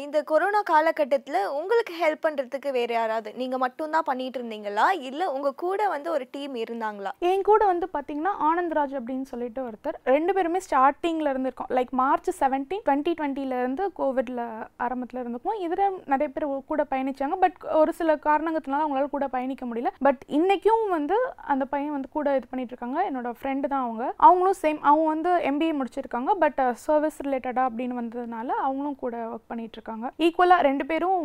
இந்த 0.04 0.18
கொரோனா 0.30 0.60
காலகட்டத்தில் 0.70 1.40
உங்களுக்கு 1.58 1.94
ஹெல்ப் 2.04 2.24
பண்ணுறதுக்கு 2.26 2.70
வேறு 2.78 2.94
யாராவது 2.98 3.30
நீங்கள் 3.42 3.62
மட்டும்தான் 3.64 4.08
பண்ணிட்டு 4.08 4.40
இருந்தீங்களா? 4.40 4.86
இல்லை 5.10 5.26
உங்கள் 5.36 5.60
கூட 5.64 5.82
வந்து 5.94 6.10
ஒரு 6.16 6.26
டீம் 6.36 6.56
இருந்தாங்களா? 6.62 7.12
என் 7.32 7.46
கூட 7.50 7.64
வந்து 7.72 7.88
பார்த்தீங்கன்னா 7.96 8.34
ஆனந்த்ராஜ் 8.50 8.96
அப்படின்னு 9.00 9.28
சொல்லிட்டு 9.32 9.62
ஒருத்தர். 9.68 9.98
ரெண்டு 10.14 10.34
பேருமே 10.38 10.62
ஸ்டார்டிங்கில் 10.68 11.30
இருந்து 11.32 11.50
இருக்கோம் 11.50 11.72
லைக் 11.78 11.94
மார்ச் 12.02 12.32
செவன்டீன் 12.42 12.84
டுவெண்ட்டி 12.88 13.14
டுவெண்ட்டிலேருந்து 13.20 13.86
கோவிட்ல 14.00 14.48
ஆரம்பத்தில் 14.86 15.22
இருந்துக்கும் 15.24 15.60
இதில் 15.66 16.00
நிறைய 16.14 16.30
பேர் 16.38 16.48
கூட 16.72 16.86
பயணிச்சாங்க. 16.94 17.38
பட் 17.44 17.60
ஒரு 17.82 17.94
சில 18.00 18.18
காரணங்கத்தினால 18.28 18.84
அவங்களால 18.86 19.12
கூட 19.16 19.28
பயணிக்க 19.36 19.66
முடியல. 19.70 19.94
பட் 20.10 20.24
இன்னைக்கும் 20.40 20.84
வந்து 20.96 21.20
அந்த 21.54 21.68
பையன் 21.76 21.96
வந்து 21.98 22.12
கூட 22.18 22.36
இது 22.40 22.52
பண்ணிட்டு 22.52 22.76
இருக்காங்க. 22.76 23.00
என்னோட 23.12 23.32
ஃப்ரெண்டு 23.40 23.72
தான் 23.76 23.86
அவங்க. 23.86 24.04
அவங்களும் 24.30 24.60
சேம் 24.64 24.82
அவங்க 24.90 25.08
வந்து 25.14 25.34
எம்பிஏ 25.52 25.78
முடிச்சிருக்காங்க. 25.82 26.32
பட் 26.46 26.62
சர்வீஸ் 26.88 27.24
ரிலேட்டடாக 27.28 27.70
அப்படின்னு 27.72 28.02
வந்ததுனால 28.02 28.52
அவங்களும் 28.66 28.98
கூட 29.04 29.16
ஒர்க் 29.34 29.50
பண்ணிட்டு 29.52 29.78
இருக்காங்க 29.80 30.06
ஈக்குவலாக 30.26 30.66
ரெண்டு 30.70 30.86
பேரும் 30.92 31.22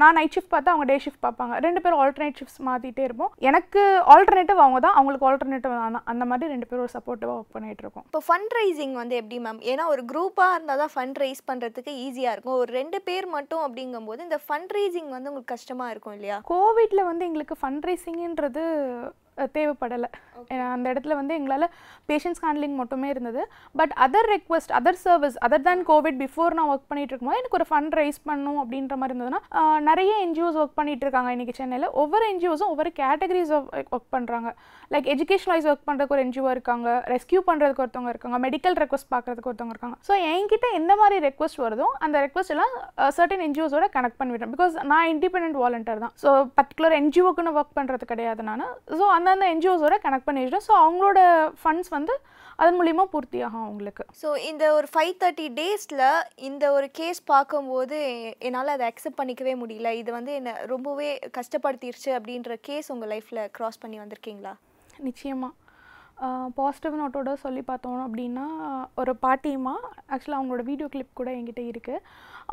நான் 0.00 0.16
நைட் 0.18 0.34
ஷிஃப்ட் 0.34 0.52
பார்த்தா 0.54 0.72
அவங்க 0.72 0.86
டே 0.90 0.96
ஷிஃப்ட் 1.04 1.24
பார்ப்பாங்க. 1.26 1.54
ரெண்டு 1.66 1.80
பேரும் 1.84 2.00
ஆல்டர்னேட் 2.02 2.38
ஷிஃப்ட்ஸ் 2.40 2.60
மாற்றிட்டே 2.68 3.04
இருப்போம். 3.06 3.32
எனக்கு 3.48 3.82
ஆல்டர்னேட்டிவ் 4.14 4.60
அவங்க 4.64 4.80
தான் 4.86 4.96
அவங்களுக்கு 4.98 5.28
ஆல்டர்னேட்டிவ் 5.30 5.74
நான் 5.80 5.96
தான். 5.98 6.06
அந்த 6.12 6.24
மாதிரி 6.30 6.52
ரெண்டு 6.54 6.68
பேரும் 6.68 6.84
ஒரு 6.86 6.94
சப்போர்ட்டிவாக 6.96 7.38
ஒர்க் 7.40 7.54
பண்ணிட்டு 7.56 7.84
இருக்கோம் 7.84 8.06
இப்போ 8.08 8.22
ஃபண்ட் 8.28 8.54
ரைசிங் 8.60 8.94
வந்து 9.00 9.16
எப்படி 9.22 9.38
மேம் 9.46 9.60
ஏன்னா 9.72 9.86
ஒரு 9.94 10.04
குரூப்பாக 10.12 10.54
இருந்தால் 10.56 10.82
தான் 10.84 10.94
ஃபண்ட் 10.94 11.20
ரைஸ் 11.24 11.42
பண்ணுறதுக்கு 11.50 11.94
ஈஸியாக 12.04 12.34
இருக்கும். 12.36 12.58
ஒரு 12.62 12.72
ரெண்டு 12.80 13.00
பேர் 13.08 13.28
மட்டும் 13.36 13.64
அப்படிங்கும்போது 13.66 14.22
இந்த 14.28 14.40
ஃபண்ட் 14.46 14.74
ரைசிங் 14.78 15.10
வந்து 15.16 15.30
உங்களுக்கு 15.32 15.54
கஷ்டமாக 15.56 15.92
இருக்கும் 15.94 16.16
இல்லையா? 16.18 16.38
கோவிட்ல 16.54 17.02
வந்து 17.10 17.28
எங்களுக்கு 17.30 17.56
ஃபண்ட் 17.62 17.86
ரைசிங்ன்றது 17.90 18.64
தேவைப்படலை. 19.56 20.08
அந்த 20.74 20.86
இடத்துல 20.92 21.14
வந்து 21.18 21.34
எங்களால் 21.38 21.66
பேஷண்ட்ஸ் 22.10 22.42
ஹேண்ட்லிங் 22.44 22.76
மட்டுமே 22.80 23.08
இருந்தது. 23.14 23.42
But 23.80 23.92
other 24.06 24.28
request 24.34 24.72
other 24.78 25.00
service 25.04 25.36
other 25.46 25.64
than 25.68 25.84
covid 25.90 26.18
before 26.22 26.56
நான் 26.58 26.70
ஒர்க் 26.72 26.88
பண்ணிட்டு 26.90 27.12
இருக்கும்போது 27.12 27.40
எனக்கு 27.40 27.58
ஒரு 27.60 27.66
ஃபண்ட் 27.70 27.96
ரைஸ் 28.00 28.20
பண்ணும் 28.30 28.58
அப்படின்ற 28.62 28.96
மாதிரி 29.00 29.14
இருந்ததுன்னா 29.14 29.40
நிறைய 29.88 30.12
என்ஜிஓஸ் 30.26 30.58
ஒர்க் 30.62 30.76
பண்ணிட்டு 30.80 31.06
இருக்காங்க 31.06 31.30
இன்னைக்கு 31.36 31.54
சென்னையில். 31.60 31.88
ஒவ்வொரு 32.02 32.26
என்ஜிஓஸும் 32.34 32.72
ஒவ்வொரு 32.74 32.92
கேட்டகரிஸ் 33.00 33.52
ஒர்க் 33.94 34.10
பண்ணுறாங்க 34.16 34.50
லைக் 34.94 35.08
எஜுகேஷன் 35.14 35.52
வைஸ் 35.54 35.68
ஒர்க் 35.72 35.86
பண்ணுறதுக்கு 35.88 36.16
ஒரு 36.18 36.24
என்ஜிஓ 36.26 36.48
இருக்காங்க. 36.56 36.88
ரெஸ்கியூ 37.14 37.42
பண்ணுறதுக்கு 37.48 37.84
ஒருத்தவங்க 37.84 38.12
இருக்காங்க. 38.14 38.38
மெடிக்கல் 38.46 38.78
ரெக்வஸ்ட் 38.82 39.10
பார்க்குறதுக்கு 39.14 39.50
ஒருத்தவங்க 39.50 39.74
இருக்காங்க. 39.76 39.98
ஸோ 40.08 40.12
என்கிட்ட 40.32 40.66
எந்த 40.80 40.92
மாதிரி 41.02 41.18
ரெக்வஸ்ட் 41.28 41.60
வருதோ 41.64 41.88
அந்த 42.06 42.16
ரெக்வஸ்ட் 42.26 42.54
எல்லாம் 42.56 42.74
சர்டன் 43.18 43.44
என்ஜிஓஸோட 43.48 43.88
கனெக்ட் 43.96 44.20
பண்ணிவிட்டேன் 44.20 44.52
பிகாஸ் 44.54 44.74
நான் 44.92 45.08
இண்டிபெண்டன்ட் 45.14 45.58
வாலண்டியர் 45.64 46.02
தான். 46.04 46.14
ஸோ 46.24 46.30
பர்டிகுலர் 46.60 46.96
என்ஜிஓக்குன்னு 47.00 47.56
ஒர்க் 47.58 47.76
பண்ணுறது 47.78 48.04
கிடையாது 48.12 48.42
நான். 48.50 48.64
ஸோ 48.98 49.04
அந்தந்த 49.24 49.46
என்ஜிஓஸோட 49.52 49.96
கனெக்ட் 50.04 50.26
பண்ணி 50.26 50.40
வச்சிட்டேன் 50.40 50.66
ஸோ 50.68 50.74
அவங்களோட 50.84 51.20
ஃபண்ட்ஸ் 51.60 51.90
வந்து 51.94 52.14
அதன் 52.62 52.76
மூலியமாக 52.78 53.08
பூர்த்தியாகும் 53.12 53.64
அவங்களுக்கு. 53.66 54.04
ஸோ 54.20 54.28
இந்த 54.48 54.64
ஒரு 54.78 54.86
ஃபைவ் 54.92 55.12
தேர்ட்டி 55.22 55.46
டேஸில் 55.58 56.02
இந்த 56.48 56.64
ஒரு 56.76 56.86
கேஸ் 56.98 57.20
பார்க்கும்போது 57.32 57.98
என்னால் 58.46 58.74
அதை 58.74 58.86
அக்செப்ட் 58.90 59.18
பண்ணிக்கவே 59.20 59.54
முடியல. 59.62 59.90
இது 60.00 60.10
வந்து 60.18 60.32
என்னை 60.40 60.52
ரொம்பவே 60.72 61.08
கஷ்டப்படுத்திருச்சு 61.38 62.10
அப்படின்ற 62.18 62.56
கேஸ் 62.68 62.92
உங்கள் 62.94 63.12
லைஃப்பில் 63.14 63.42
க்ராஸ் 63.58 63.82
பண்ணி 63.84 63.98
வந்திருக்கீங்களா? 64.02 64.54
நிச்சயமாக 65.08 65.52
பாசிட்டிவ் 66.58 67.00
நோட்டோட 67.00 67.30
சொல்லி 67.44 67.62
பார்த்தோம் 67.70 68.02
அப்படின்னா 68.06 68.44
ஒரு 69.00 69.12
பாட்டியம்மா 69.24 69.74
ஆக்சுவலாக 70.12 70.38
அவங்களோட 70.38 70.64
வீடியோ 70.70 70.88
கிளிப் 70.92 71.18
கூட 71.20 71.30
என்கிட்ட 71.38 71.62
இருக்குது 71.72 72.04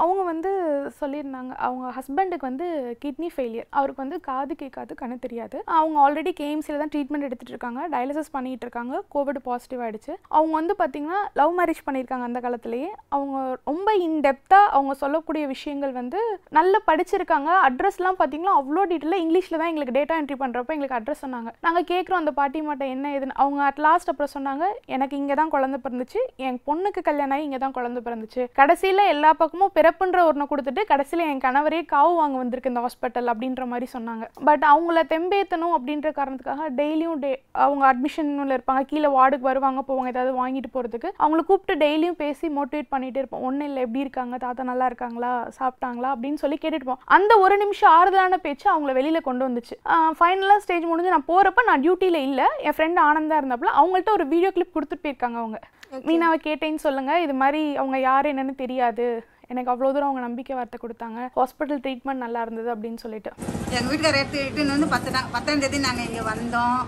அவங்க 0.01 0.21
வந்து 0.31 0.51
சொல்லியிருந்தாங்க 0.99 1.53
அவங்க 1.67 1.85
ஹஸ்பண்டுக்கு 1.97 2.49
வந்து 2.49 2.67
கிட்னி 3.03 3.29
ஃபெயிலியர் 3.33 3.67
அவருக்கு 3.77 4.03
வந்து 4.03 4.19
காது 4.29 4.53
கேட்காது 4.61 4.91
கண்ணு 5.01 5.17
தெரியாது. 5.25 5.57
அவங்க 5.79 5.97
ஆல்ரெடி 6.05 6.33
கேஎம்சியில் 6.41 6.81
தான் 6.83 6.93
ட்ரீட்மெண்ட் 6.93 7.27
எடுத்துகிட்டு 7.27 7.55
இருக்காங்க 7.55 7.81
டயாலிசிஸ் 7.95 8.33
பண்ணிகிட்டு 8.35 8.65
இருக்காங்க 8.67 9.01
கோவிட் 9.15 9.41
பாசிட்டிவ் 9.47 9.83
ஆகிடுச்சு 9.85 10.13
அவங்க 10.37 10.53
வந்து 10.59 10.75
பார்த்திங்கன்னா 10.81 11.19
லவ் 11.41 11.55
மேரேஜ் 11.59 11.83
பண்ணியிருக்காங்க 11.87 12.27
அந்த 12.29 12.41
காலத்துலேயே. 12.45 12.89
அவங்க 13.17 13.37
ரொம்ப 13.71 13.89
இன்டெப்த்தாக 14.07 14.71
அவங்க 14.77 14.95
சொல்லக்கூடிய 15.03 15.43
விஷயங்கள் 15.53 15.93
வந்து 16.01 16.19
நல்லா 16.59 16.81
படிச்சிருக்காங்க. 16.89 17.49
அட்ரஸ்லாம் 17.67 18.19
பார்த்தீங்கன்னா 18.21 18.55
அவ்வளோ 18.61 18.83
டீட்டெயிலாக 18.91 19.23
இங்கிலீஷில் 19.25 19.59
தான் 19.59 19.71
எங்களுக்கு 19.71 19.97
டேட்டா 19.99 20.17
என்ட்ரி 20.21 20.39
பண்ணுறப்ப 20.43 20.75
எங்களுக்கு 20.75 20.97
அட்ரஸ் 20.99 21.23
சொன்னாங்க. 21.25 21.49
நாங்கள் 21.67 21.87
கேட்குறோம் 21.91 22.21
அந்த 22.21 22.33
பாட்டி 22.39 22.61
மாட்டை 22.67 22.87
என்ன 22.95 23.11
ஏதுன்னு. 23.17 23.37
அவங்க 23.43 23.61
அட் 23.69 23.81
லாஸ்ட் 23.87 24.11
அப்புறம் 24.13 24.33
சொன்னாங்க 24.35 24.65
எனக்கு 24.95 25.15
இங்கே 25.21 25.35
தான் 25.41 25.53
குழந்தை 25.55 25.79
பிறந்துச்சு. 25.85 26.21
என் 26.47 26.59
பொண்ணுக்கு 26.69 27.03
கல்யாணம் 27.09 27.35
ஆகி 27.37 27.47
இங்கே 27.49 27.61
தான் 27.65 27.77
குழந்தை 27.77 28.01
பிறந்துச்சு. 28.07 28.43
கடைசியில் 28.59 29.03
எல்லா 29.13 29.31
பக்கமும் 29.41 29.73
பிறப்புன்ற 29.81 30.19
ஒன்றை 30.29 30.45
கொடுத்துட்டு 30.49 30.81
கடைசியில் 30.91 31.27
என் 31.27 31.43
கணவரே 31.45 31.79
காவு 31.93 32.11
வாங்க 32.15 32.37
வந்திருக்கு 32.37 32.71
இந்த 32.71 32.81
ஹாஸ்பிட்டல் 32.85 33.29
அப்படின்ற 33.33 33.65
மாதிரி 33.71 33.87
சொன்னாங்க. 33.93 34.25
பட் 34.49 34.65
அவங்கள 34.73 35.03
தெம்பேத்தணும் 35.13 35.75
அப்படின்ற 35.77 36.09
காரணத்துக்காக 36.19 36.67
டெய்லியும் 36.79 37.19
டே 37.23 37.31
அவங்க 37.51 37.83
அட்மிஷனில் 37.91 38.55
இருப்பாங்க. 38.57 38.81
கீழே 38.91 39.09
வார்டுக்கு 39.17 39.49
வருவாங்க 39.49 39.83
போவாங்க 39.87 40.13
ஏதாவது 40.13 40.33
வாங்கிட்டு 40.41 40.71
போகிறதுக்கு 40.73 41.11
அவங்கள 41.23 41.41
கூப்பிட்டு 41.49 41.85
டெய்லியும் 41.85 42.19
பேசி 42.23 42.47
மோட்டிவேட் 42.47 42.91
பண்ணிகிட்டே 42.95 43.21
இருப்போம். 43.23 43.43
ஒன்றும் 43.49 43.67
இல்லை 43.67 43.81
எப்படி 43.81 43.99
இருக்காங்க? 43.99 44.37
தாத்தா 44.37 44.63
நல்லா 44.63 44.85
இருக்காங்களா? 44.85 45.31
சாப்பிட்டாங்களா? 45.59 46.11
அப்படின்னு 46.15 46.41
சொல்லி 46.43 46.59
கேட்டுட்டு 46.61 46.97
அந்த 47.05 47.37
ஒரு 47.37 47.57
நிமிஷம் 47.57 47.91
ஆறுதலான 47.91 48.37
பேச்சு 48.47 48.67
அவங்கள 48.73 48.93
வெளியில் 48.93 49.27
கொண்டு 49.29 49.47
வந்துச்சு. 49.47 49.75
ஃபைனலாக 50.19 50.63
ஸ்டேஜ் 50.65 50.89
முடிஞ்சு 50.91 51.15
நான் 51.15 51.29
போகிறப்ப 51.31 51.63
நான் 51.65 51.83
டியூட்டியில் 51.85 52.21
இல்லை. 52.29 52.47
என் 52.67 52.77
ஃப்ரெண்ட் 52.77 52.99
ஆனந்தா 53.09 53.37
இருந்தாப்புல 53.41 53.71
அவங்கள்ட்ட 53.81 54.11
ஒரு 54.11 54.27
வீடியோ 54.27 54.51
கிளிப் 54.51 54.75
கொடுத்துட்டு 54.75 55.05
போயிருக்காங்க 55.05 55.39
அவங்க. 55.43 55.59
மீனாவை 56.07 56.37
கேட்டேன்னு 56.47 56.81
சொல்லுங்க. 56.87 57.19
இது 57.21 57.33
மாதிரி 57.33 57.61
அவங்க 57.77 57.99
யார் 57.99 58.25
என்னன்னு 58.25 58.55
தெரியாது. 58.55 59.07
எனக்கு 59.51 59.71
அவ்வளோ 59.73 59.91
தூரம் 59.93 60.09
அவங்க 60.09 60.23
நம்பிக்கை 60.27 60.55
வார்த்தை 60.57 60.79
கொடுத்தாங்க. 60.81 61.19
ஹாஸ்பிட்டல் 61.37 61.81
ட்ரீட்மெண்ட் 61.85 62.23
நல்லா 62.25 62.41
இருந்தது 62.45 62.69
அப்படின்னு 62.73 62.99
சொல்லிட்டு. 63.05 63.31
எங்கள் 63.75 63.89
வீட்டுக்கார 63.91 64.19
எடுத்துக்கிட்டு 64.23 64.73
வந்து 64.75 64.89
பத்து 64.95 65.11
பத்தாம் 65.35 65.63
தேதி 65.63 65.79
நாங்கள் 65.87 66.07
இங்கே 66.09 66.25
வந்தோம். 66.33 66.81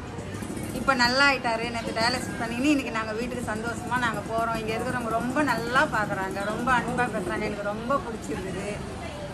இப்போ 0.79 0.93
நல்லா 1.03 1.24
ஆயிட்டாரு. 1.29 1.65
நேற்று 1.74 1.91
டயாலிசிஸ் 1.98 2.39
பண்ணின்னு 2.41 2.72
இன்றைக்கி 2.74 2.93
நாங்கள் 2.98 3.17
வீட்டுக்கு 3.20 3.43
சந்தோஷமாக 3.51 4.00
நாங்கள் 4.05 4.27
போகிறோம் 4.29 4.60
இங்கே 4.62 4.74
இருக்கிறவங்க 4.75 5.12
ரொம்ப 5.20 5.43
நல்லா 5.51 5.82
பார்க்குறாங்க 5.96 6.39
ரொம்ப 6.51 6.70
அன்பாக 6.79 7.08
பேசுகிறாங்க 7.13 7.48
எனக்கு 7.50 7.72
ரொம்ப 7.74 8.00
பிடிச்சிருக்குது 8.05 8.67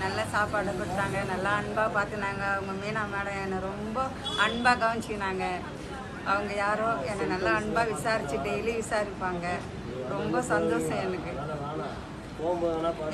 நல்ல 0.04 0.20
சாப்பாடு 0.34 0.74
கொடுத்தாங்க. 0.80 1.18
நல்லா 1.32 1.54
அன்பாக 1.62 1.90
பார்த்துனாங்க 1.98 2.44
அவங்க 2.56 2.74
மீனா 2.82 3.04
மேடம் 3.14 3.42
என்னை 3.46 3.60
ரொம்ப 3.70 3.98
அன்பாக 4.46 4.76
கவனிச்சிக்கினாங்க. 4.84 5.46
அவங்க 6.34 6.52
யாரோ 6.66 6.90
என்னை 7.12 7.26
நல்லா 7.34 7.54
அன்பாக 7.60 7.92
விசாரித்து 7.94 8.38
டெய்லி 8.48 8.74
விசாரிப்பாங்க. 8.82 9.46
ரொம்ப 10.16 10.42
சந்தோஷம் 10.54 11.02
எனக்கு. 11.08 11.32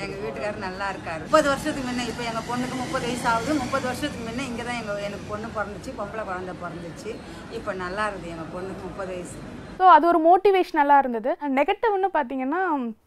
எங்கள் 0.04 0.22
வீட்டுக்காரர் 0.24 0.66
நல்லா 0.66 0.88
இருக்காரு. 0.94 1.24
முப்பது 1.28 1.48
வருஷத்துக்கு 1.52 1.88
முன்ன 1.88 2.06
இப்போ 2.12 2.24
எங்கள் 2.30 2.48
பொண்ணுக்கு 2.50 2.76
முப்பது 2.84 3.06
வயசு 3.10 3.26
ஆகுது. 3.32 3.52
முப்பது 3.62 3.86
வருஷத்துக்கு 3.90 4.26
முன்ன 4.28 4.46
இங்கே 4.50 4.64
தான் 4.68 4.80
எங்கள் 4.82 5.04
எனக்கு 5.08 5.26
பொண்ணு 5.32 5.48
பிறந்துச்சு 5.58 5.92
பொம்பளை 6.00 6.24
குழந்தை 6.30 6.54
பிறந்துச்சு. 6.64 7.12
இப்போ 7.58 7.74
நல்லா 7.84 8.04
இருக்குது 8.10 8.34
எங்கள் 8.36 8.52
பொண்ணுக்கு 8.56 8.84
முப்பது 8.90 9.12
வயசு. 9.16 9.38
ஸோ 9.80 9.86
அது 9.94 10.06
ஒரு 10.10 10.20
மோட்டிவேஷ்னலாக 10.26 11.04
இருந்தது. 11.04 11.32
நெகட்டிவ்னு 11.58 12.10
பார்த்தீங்கன்னா 12.18 12.60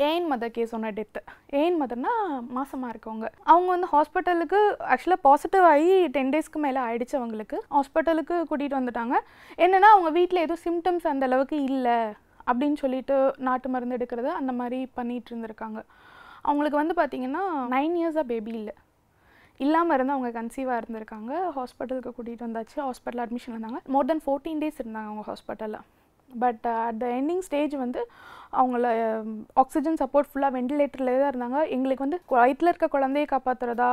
ஏன் 0.08 0.26
மதர் 0.32 0.54
கேஸ் 0.56 0.74
ஒன்று 0.78 0.90
டெத்து 0.98 1.20
ஏன் 1.60 1.78
மதர்னா 1.82 2.14
மாசமாக 2.56 2.92
இருக்கவங்க. 2.92 3.28
அவங்க 3.52 3.68
வந்து 3.74 3.88
ஹாஸ்பிட்டலுக்கு 3.94 4.60
ஆக்சுவலாக 4.94 5.24
பாசிட்டிவ் 5.28 5.66
ஆகி 5.72 5.94
டென் 6.16 6.32
டேஸ்க்கு 6.34 6.64
மேலே 6.66 6.80
ஆயிடுச்சு 6.88 7.16
அவங்களுக்கு. 7.20 7.58
ஹாஸ்பிட்டலுக்கு 7.76 8.36
கூட்டிகிட்டு 8.50 8.80
வந்துட்டாங்க. 8.80 9.16
என்னென்னா 9.66 9.90
அவங்க 9.94 10.12
வீட்டில் 10.18 10.44
எதுவும் 10.46 10.64
சிம்டம்ஸ் 10.66 11.08
அந்த 11.12 11.26
அளவுக்கு 11.30 11.58
இல்லை 11.70 11.98
அப்படின்னு 12.50 12.78
சொல்லிட்டு 12.82 13.16
நாட்டு 13.46 13.68
மருந்து 13.72 13.96
எடுக்கிறது 13.98 14.30
அந்த 14.40 14.52
மாதிரி 14.60 14.78
பண்ணிட்டு 14.98 15.30
இருந்திருக்காங்க. 15.32 15.80
அவங்களுக்கு 16.46 16.80
வந்து 16.82 16.94
பார்த்திங்கன்னா 17.00 17.42
நைன் 17.74 17.96
இயர்ஸாக 18.00 18.26
பேபி 18.32 18.52
இல்லை. 18.60 18.74
இல்லாமல் 19.64 19.96
இருந்து 19.96 20.14
அவங்க 20.14 20.30
கன்சீவாக 20.40 20.80
இருந்திருக்காங்க. 20.80 21.32
ஹாஸ்பிட்டலுக்கு 21.56 22.10
கூட்டிகிட்டு 22.16 22.46
வந்தாச்சு. 22.48 22.76
ஹாஸ்பிட்டல் 22.86 23.22
அட்மிஷன் 23.24 23.54
இருந்தாங்க. 23.54 23.80
மோர் 23.94 24.10
தென் 24.10 24.24
ஃபோர்டீன் 24.26 24.60
டேஸ் 24.64 24.82
இருந்தாங்க 24.82 25.10
அவங்க 25.12 25.24
ஹாஸ்பிட்டலில் 25.30 25.84
but 26.42 26.64
at 26.86 26.98
the 27.02 27.06
ending 27.18 27.44
stage 27.48 27.74
வந்து 27.82 28.00
அவங்கள 28.60 28.86
ஆக்சிஜன் 29.62 29.98
சப்போர்ட் 30.02 30.30
ஃபுல்லாக 30.30 30.56
வெண்டிலேட்டர்லேயே 30.56 31.20
தான் 31.22 31.32
இருந்தாங்க. 31.32 31.60
எங்களுக்கு 31.76 32.06
வந்து 32.06 32.20
வயிற்றில் 32.38 32.70
இருக்க 32.72 32.88
குழந்தையை 32.96 33.28
காப்பாற்றுறதா 33.34 33.90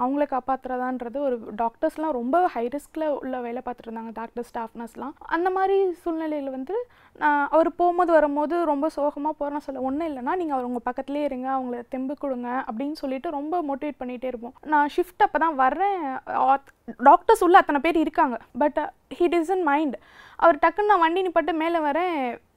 அவங்கள 0.00 0.24
காப்பாற்றுறதான்றது 0.30 1.18
ஒரு 1.26 1.36
டாக்டர்ஸ்லாம் 1.56 2.16
ரொம்ப 2.18 2.36
ஹை 2.54 2.64
ரிஸ்கில் 2.68 3.06
உள்ள 3.16 3.40
வேலை 3.40 3.62
பார்த்துட்டு 3.64 3.88
இருந்தாங்க 3.88 4.12
டாக்டர் 4.12 4.46
ஸ்டாஃப் 4.50 4.76
நர்ஸ்லாம் 4.80 5.14
அந்த 5.36 5.50
மாதிரி 5.50 5.76
சூழ்நிலையில் 6.02 6.50
வந்து 6.50 6.76
நான் 7.18 7.42
அவர் 7.48 7.70
போகும்போது 7.72 8.12
வரும்போது 8.12 8.56
ரொம்ப 8.64 8.88
சோகமாக 8.96 9.34
போகிறேன்னு 9.40 9.66
சொல்ல 9.66 9.86
ஒன்றும் 9.88 10.08
இல்லைன்னா 10.10 10.34
நீங்கள் 10.36 10.56
அவர் 10.56 10.68
உங்கள் 10.70 10.86
பக்கத்துலேயே 10.88 11.24
இருங்க 11.24 11.48
அவங்கள 11.56 11.80
தெம்பு 11.88 12.16
கொடுங்க 12.18 12.48
அப்படின்னு 12.68 12.96
சொல்லிட்டு 13.02 13.30
ரொம்ப 13.30 13.62
மோட்டிவேட் 13.62 14.00
பண்ணிகிட்டே 14.00 14.30
இருப்போம். 14.32 14.54
நான் 14.74 14.92
ஷிஃப்ட் 14.96 15.26
அப்போ 15.26 15.38
தான் 15.38 15.58
வர்றேன் 15.64 15.98
டாக்டர்ஸ் 17.08 17.44
உள்ள 17.46 17.58
அத்தனை 17.58 17.80
பேர் 17.80 18.04
இருக்காங்க 18.04 18.38
பட் 18.58 18.80
ஹீ 19.18 19.26
டிசன் 19.32 19.62
மைண்ட் 19.68 19.94
அவர் 20.44 20.58
டக்குன்னு 20.60 20.90
நான் 20.90 21.02
வண்டி 21.02 21.20
நிப்பட்டு 21.24 21.52
மேலே 21.62 21.78
வரேன். 21.86 22.14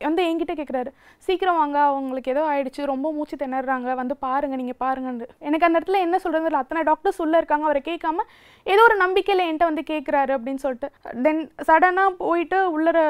வந்து 0.07 0.21
என்கிட்ட 0.27 0.53
கேட்குறாரு 0.57 0.89
சீக்கிரம் 1.25 1.57
வாங்க 1.59 1.77
அவங்களுக்கு 1.87 2.31
ஏதோ 2.33 2.41
ஆயிடுச்சு 2.51 2.81
ரொம்ப 2.91 3.07
மூச்சு 3.15 3.35
திணறாங்க 3.41 3.93
வந்து 3.99 4.15
பாருங்கள் 4.25 4.59
நீங்கள் 4.61 4.79
பாருங்கன்னு. 4.83 5.25
எனக்கு 5.47 5.67
அந்த 5.67 5.77
இடத்துல 5.79 5.99
என்ன 6.05 6.15
சொல்கிறது 6.23 6.47
இல்லை 6.49 6.59
அத்தனை 6.61 6.81
டாக்டர்ஸ் 6.89 7.19
உள்ளே 7.25 7.37
இருக்காங்க 7.41 7.65
அவரை 7.67 7.81
கேட்காம 7.89 8.25
ஏதோ 8.73 8.83
ஒரு 8.89 8.95
நம்பிக்கையில் 9.03 9.43
என்கிட்ட 9.45 9.69
வந்து 9.69 9.83
கேட்குறாரு 9.91 10.31
அப்படின்னு 10.37 10.63
சொல்லிட்டு. 10.65 10.89
தென் 11.25 11.41
சடனாக 11.69 12.11
போயிட்டு 12.23 12.59
உள்ளர 12.75 13.01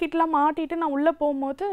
கிட்டலாம் 0.00 0.34
மாட்டிட்டு 0.36 0.78
நான் 0.82 0.94
உள்ளே 0.96 1.12
போகும்போது 1.22 1.66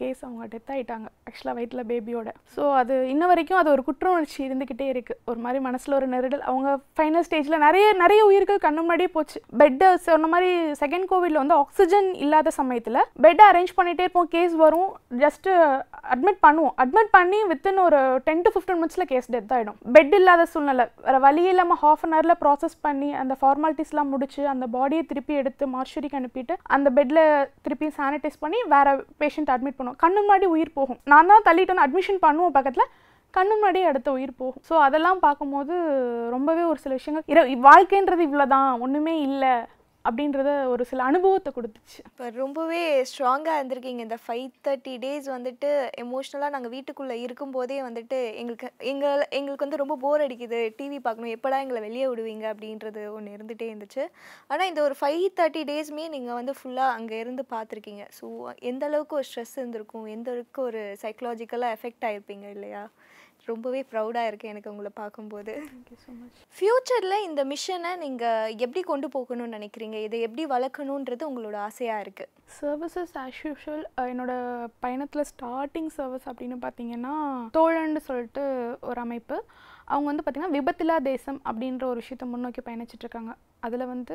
கேஸ் 0.00 0.22
அவங்க 0.26 0.46
டெத் 0.54 0.72
ஆகிட்டாங்க 0.76 1.06
ஆக்சுவலாக 1.28 1.56
வயிற்றில் 1.58 1.86
பேபியோட 1.90 2.30
ஸோ 2.56 2.62
அது 2.80 2.94
இன்ன 3.14 3.26
வரைக்கும் 3.32 3.60
அது 3.60 3.70
ஒரு 3.74 3.84
குற்ற 3.88 4.06
உணர்ச்சி 4.14 4.40
இருந்துக்கிட்டே 4.48 4.88
இருக்குது 4.94 5.20
ஒரு 5.32 5.40
மாதிரி 5.46 5.60
மனசில் 5.68 5.98
ஒரு 6.00 6.08
நெருடல். 6.14 6.44
அவங்க 6.52 6.68
ஃபைனல் 6.96 7.26
ஸ்டேஜில் 7.28 7.64
நிறைய 7.66 7.86
நிறைய 8.04 8.22
உயிர்கள் 8.30 8.64
கண்ணு 8.66 8.82
முன்னாடியே 8.84 9.12
போச்சு. 9.18 9.38
பெட்டை 9.62 9.90
சொன்ன 10.08 10.25
மாதிரி 10.32 10.50
செகண்ட் 10.80 11.06
கோவிட்ல 11.10 11.40
வந்து 11.42 11.56
ஆக்சிஜன் 11.62 12.08
இல்லாத 12.24 12.52
சமயத்தில் 12.58 13.00
பெட்டை 13.24 13.44
அரேஞ்ச் 13.50 13.72
பண்ணிகிட்டே 13.78 14.04
இருப்போம். 14.06 14.28
கேஸ் 14.34 14.54
வரும். 14.64 14.90
ஜஸ்ட்டு 15.22 15.50
அட்மிட் 16.14 16.40
பண்ணுவோம். 16.46 16.74
அட்மிட் 16.84 17.12
பண்ணி 17.16 17.38
வித்தின் 17.52 17.80
ஒரு 17.86 18.00
டென் 18.28 18.44
டு 18.46 18.52
ஃபிஃப்டீன் 18.54 18.80
மினிட்ஸில் 18.80 19.08
கேஸ் 19.12 19.30
டெத் 19.34 19.54
ஆகிடும் 19.56 19.78
பெட் 19.96 20.14
இல்லாத 20.20 20.46
சூழ்நிலை. 20.52 20.86
வேறு 21.06 21.20
வழி 21.26 21.44
இல்லாமல் 21.52 21.80
ஹாஃப் 21.84 22.04
அன் 22.08 22.16
ஹவரில் 22.16 22.40
ப்ராசஸ் 22.44 22.76
பண்ணி 22.88 23.10
அந்த 23.22 23.36
ஃபார்மாலிட்டிஸ்லாம் 23.40 24.12
முடிச்சு 24.14 24.44
அந்த 24.54 24.66
பாடியை 24.76 25.04
திருப்பி 25.12 25.34
எடுத்து 25.42 25.66
மார்ச்சரிக்கு 25.74 26.20
அனுப்பிட்டு 26.20 26.56
அந்த 26.76 26.90
பெட்டில் 26.98 27.24
திருப்பி 27.66 27.88
சானிடைஸ் 27.98 28.42
பண்ணி 28.44 28.60
வேற 28.74 28.96
பேஷண்ட் 29.22 29.52
அட்மிட் 29.56 29.78
பண்ணுவோம். 29.80 30.00
கண்ணு 30.04 30.20
முன்னாடி 30.26 30.48
உயிர் 30.54 30.76
போகும். 30.78 31.00
நான் 31.14 31.32
தான் 31.32 31.46
தள்ளிட்டு 31.48 31.74
வந்து 31.74 31.86
அட்மிஷன் 31.88 32.24
பண்ணுவோம் 32.26 32.56
பக்கத்தில். 32.58 32.90
கண்ணு 33.34 33.54
முன்னாடியே 33.54 33.86
அடுத்த 33.88 34.08
உயிர் 34.16 34.38
போகும். 34.40 34.62
ஸோ 34.68 34.74
அதெல்லாம் 34.84 35.18
பார்க்கும்போது 35.24 35.74
ரொம்பவே 36.34 36.62
ஒரு 36.72 36.78
சில 36.84 36.92
விஷயங்கள். 36.98 37.24
இர 37.32 37.40
வாழ்க்கைன்றது 37.66 38.22
இவ்வளோதான் 38.28 38.68
ஒன்றுமே 38.84 39.14
இல்லை. 39.28 39.54
அப்படின்றத 40.06 40.50
ஒரு 40.72 40.82
சில 40.90 41.04
அனுபவத்தை 41.10 41.50
கொடுத்துச்சு. 41.56 41.98
இப்போ 42.08 42.24
ரொம்பவே 42.42 42.80
ஸ்ட்ராங்காக 43.10 43.56
இருந்திருக்கீங்க. 43.58 44.02
இந்த 44.06 44.18
ஃபைவ் 44.24 44.50
தேர்ட்டி 44.66 44.94
டேஸ் 45.04 45.28
வந்துட்டு 45.34 45.70
எமோஷ்னலாக 46.04 46.54
நாங்கள் 46.54 46.74
வீட்டுக்குள்ளே 46.74 47.16
இருக்கும்போதே 47.26 47.78
வந்துட்டு 47.88 48.18
எங்களுக்கு 48.42 48.68
எங்கள் 48.92 49.26
எங்களுக்கு 49.38 49.66
வந்து 49.66 49.82
ரொம்ப 49.82 49.96
போர் 50.04 50.24
அடிக்குது. 50.26 50.60
டிவி 50.78 51.00
பார்க்கணும். 51.06 51.34
எப்படா 51.36 51.58
எங்களை 51.64 51.82
வெளியே 51.88 52.06
விடுவீங்க 52.12 52.46
அப்படின்றது 52.52 53.04
ஒன்று 53.16 53.34
இருந்துகிட்டே 53.36 53.68
இருந்துச்சு. 53.72 54.04
ஆனால் 54.52 54.68
இந்த 54.72 54.82
ஒரு 54.88 54.96
ஃபைவ் 55.00 55.26
தேர்ட்டி 55.40 55.64
டேஸ்மே 55.72 56.06
நீங்கள் 56.16 56.38
வந்து 56.40 56.54
ஃபுல்லாக 56.60 56.96
அங்கே 56.98 57.18
இருந்து 57.24 57.44
பார்த்துருக்கீங்க. 57.54 58.06
ஸோ 58.18 58.26
எந்த 58.72 58.84
அளவுக்கு 58.90 59.18
ஒரு 59.20 59.28
ஸ்ட்ரெஸ் 59.30 59.56
இருந்திருக்கும்? 59.60 60.06
எந்த 60.16 60.30
அளவுக்கு 60.34 60.62
ஒரு 60.68 60.82
சைக்கலாஜிக்கலாக 61.04 61.76
எஃபெக்ட் 61.78 62.06
ஆகிருப்பீங்க 62.10 62.48
இல்லையா? 62.56 62.84
ரொம்பவே 63.50 63.80
ப்ரௌடாக 63.92 64.28
இருக்குது 64.30 64.52
எனக்கு 64.52 64.72
உங்களை 64.72 64.90
பார்க்கும்போது. 65.00 65.52
ஃப்யூச்சரில் 66.56 67.24
இந்த 67.28 67.44
மிஷனை 67.52 67.92
நீங்கள் 68.04 68.54
எப்படி 68.64 68.82
கொண்டு 68.90 69.08
போகணும்னு 69.16 69.56
நினைக்கிறீங்க? 69.58 69.98
இதை 70.06 70.20
எப்படி 70.26 70.46
வளர்க்கணுன்றது 70.54 71.28
உங்களோட 71.30 71.58
ஆசையாக 71.68 72.04
இருக்குது 72.06 72.32
சர்வீசஸ் 72.58 73.14
ஆஸ் 73.22 73.40
யூஷுவல் 73.46 73.84
என்னோட 74.10 74.32
பயணத்தில் 74.84 75.28
ஸ்டார்டிங் 75.32 75.90
சர்வீஸ் 75.98 76.28
அப்படின்னு 76.32 76.58
பார்த்தீங்கன்னா 76.66 77.14
தோழன்னு 77.58 78.02
சொல்லிட்டு 78.10 78.44
ஒரு 78.90 79.00
அமைப்பு. 79.06 79.38
அவங்க 79.88 80.06
வந்து 80.10 80.22
பார்த்திங்கன்னா 80.24 80.56
விபத்தில்லா 80.56 80.96
தேசம் 81.08 81.38
அப்படின்ற 81.48 81.84
ஒரு 81.90 82.00
விஷயத்த 82.02 82.24
முன்னோக்கி 82.30 82.62
பயணிச்சுட்டு 82.68 83.04
இருக்காங்க 83.06 83.32
அதில் 83.66 83.84
வந்து 83.92 84.14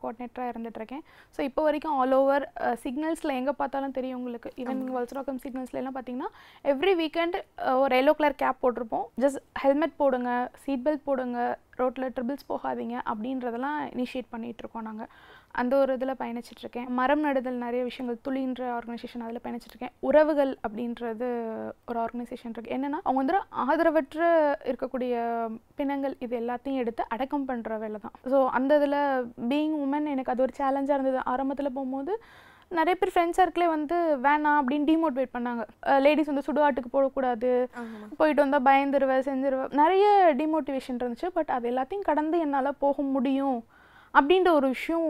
கோஆர்டினேட்டராக 0.00 0.52
இருந்துகிட்ருக்கேன் 0.52 1.02
ஸோ 1.36 1.40
இப்போ 1.48 1.60
வரைக்கும் 1.66 1.96
ஆல் 2.00 2.14
ஓவர் 2.18 2.44
சிக்னல்ஸில் 2.84 3.36
எங்கே 3.38 3.54
பார்த்தாலும் 3.60 3.96
தெரியும் 3.98 4.18
உங்களுக்கு. 4.20 4.50
ஈவன் 4.62 4.80
வல்சராக்கம் 4.96 5.40
சிக்னல்ஸ்ல 5.44 5.80
எல்லாம் 5.82 5.96
பார்த்தீங்கன்னா 5.96 6.30
எவ்ரி 6.72 6.94
வீக்கெண்ட் 7.02 7.36
ஒரு 7.82 7.94
எல்லோ 8.00 8.14
கலர் 8.18 8.40
கேப் 8.42 8.62
போட்டிருப்போம். 8.64 9.06
ஜஸ்ட் 9.24 9.40
ஹெல்மெட் 9.62 9.98
போடுங்க 10.02 10.30
சீட் 10.64 10.84
பெல்ட் 10.86 11.06
போடுங்க 11.08 11.38
ரோட்டில் 11.80 12.12
ட்ரிபிள்ஸ் 12.16 12.48
போகாதீங்க 12.52 12.96
அப்படின்றதெல்லாம் 13.10 13.78
இனிஷியேட் 13.94 14.32
பண்ணிகிட்டு 14.32 14.62
இருக்கோம் 14.64 14.88
நாங்கள் 14.88 15.10
அந்த 15.60 15.72
ஒரு 15.82 15.92
இதில் 15.98 16.18
பயணிச்சிட்ருக்கேன். 16.20 16.88
மரம் 16.98 17.22
நடுதல் 17.26 17.62
நிறைய 17.64 17.82
விஷயங்கள் 17.88 18.18
துளின்ற 18.26 18.62
ஆர்கனைசேஷன் 18.76 19.24
அதில் 19.26 19.42
பயணிச்சிட்ருக்கேன். 19.44 19.92
உறவுகள் 20.08 20.52
அப்படின்றது 20.66 21.28
ஒரு 21.88 21.98
ஆர்கனைசேஷன் 22.04 22.52
இருக்குது 22.54 22.76
என்னென்னா 22.76 23.00
அவங்க 23.06 23.18
வந்து 23.22 23.40
ஆதரவற்ற 23.64 24.20
இருக்கக்கூடிய 24.70 25.14
பிணங்கள் 25.80 26.14
இது 26.26 26.34
எல்லாத்தையும் 26.42 26.82
எடுத்து 26.82 27.04
அடக்கம் 27.16 27.48
பண்ணுற 27.48 27.78
வேலை 27.84 27.98
தான். 28.04 28.14
ஸோ 28.32 28.40
அந்த 28.58 28.78
இதில் 28.80 29.00
பீயிங் 29.52 29.76
உமன் 29.86 30.12
எனக்கு 30.14 30.32
அது 30.34 30.46
ஒரு 30.46 30.54
சேலஞ்சாக 30.60 30.98
இருந்தது. 30.98 31.20
ஆரம்பத்தில் 31.32 31.76
போகும்போது 31.78 32.14
நிறைய 32.78 32.94
பேர் 32.98 33.12
ஃப்ரெண்ட்ஸ் 33.12 33.38
சர்க்கிளே 33.40 33.68
வந்து 33.74 33.96
வேணாம் 34.26 34.58
அப்படின்னு 34.60 34.88
டிமோட்டிவேட் 34.90 35.34
பண்ணாங்க. 35.36 35.62
லேடிஸ் 36.04 36.30
வந்து 36.32 36.46
சுடுகாட்டுக்கு 36.48 36.90
போடக்கூடாது. 36.92 37.50
போயிட்டு 38.18 38.42
வந்தால் 38.44 38.66
பயந்துருவேன் 38.68 39.26
செஞ்சிருவேன் 39.28 39.74
நிறைய 39.82 40.06
டிமோட்டிவேஷன் 40.42 41.00
இருந்துச்சு. 41.00 41.30
பட் 41.38 41.52
அது 41.56 41.66
எல்லாத்தையும் 41.72 42.08
கடந்து 42.10 42.38
என்னால் 42.46 42.78
போக 42.84 43.02
முடியும். 43.16 43.60
அப்படின்ற 44.14 44.48
ஒரு 44.52 44.68
விஷயம் 44.68 45.08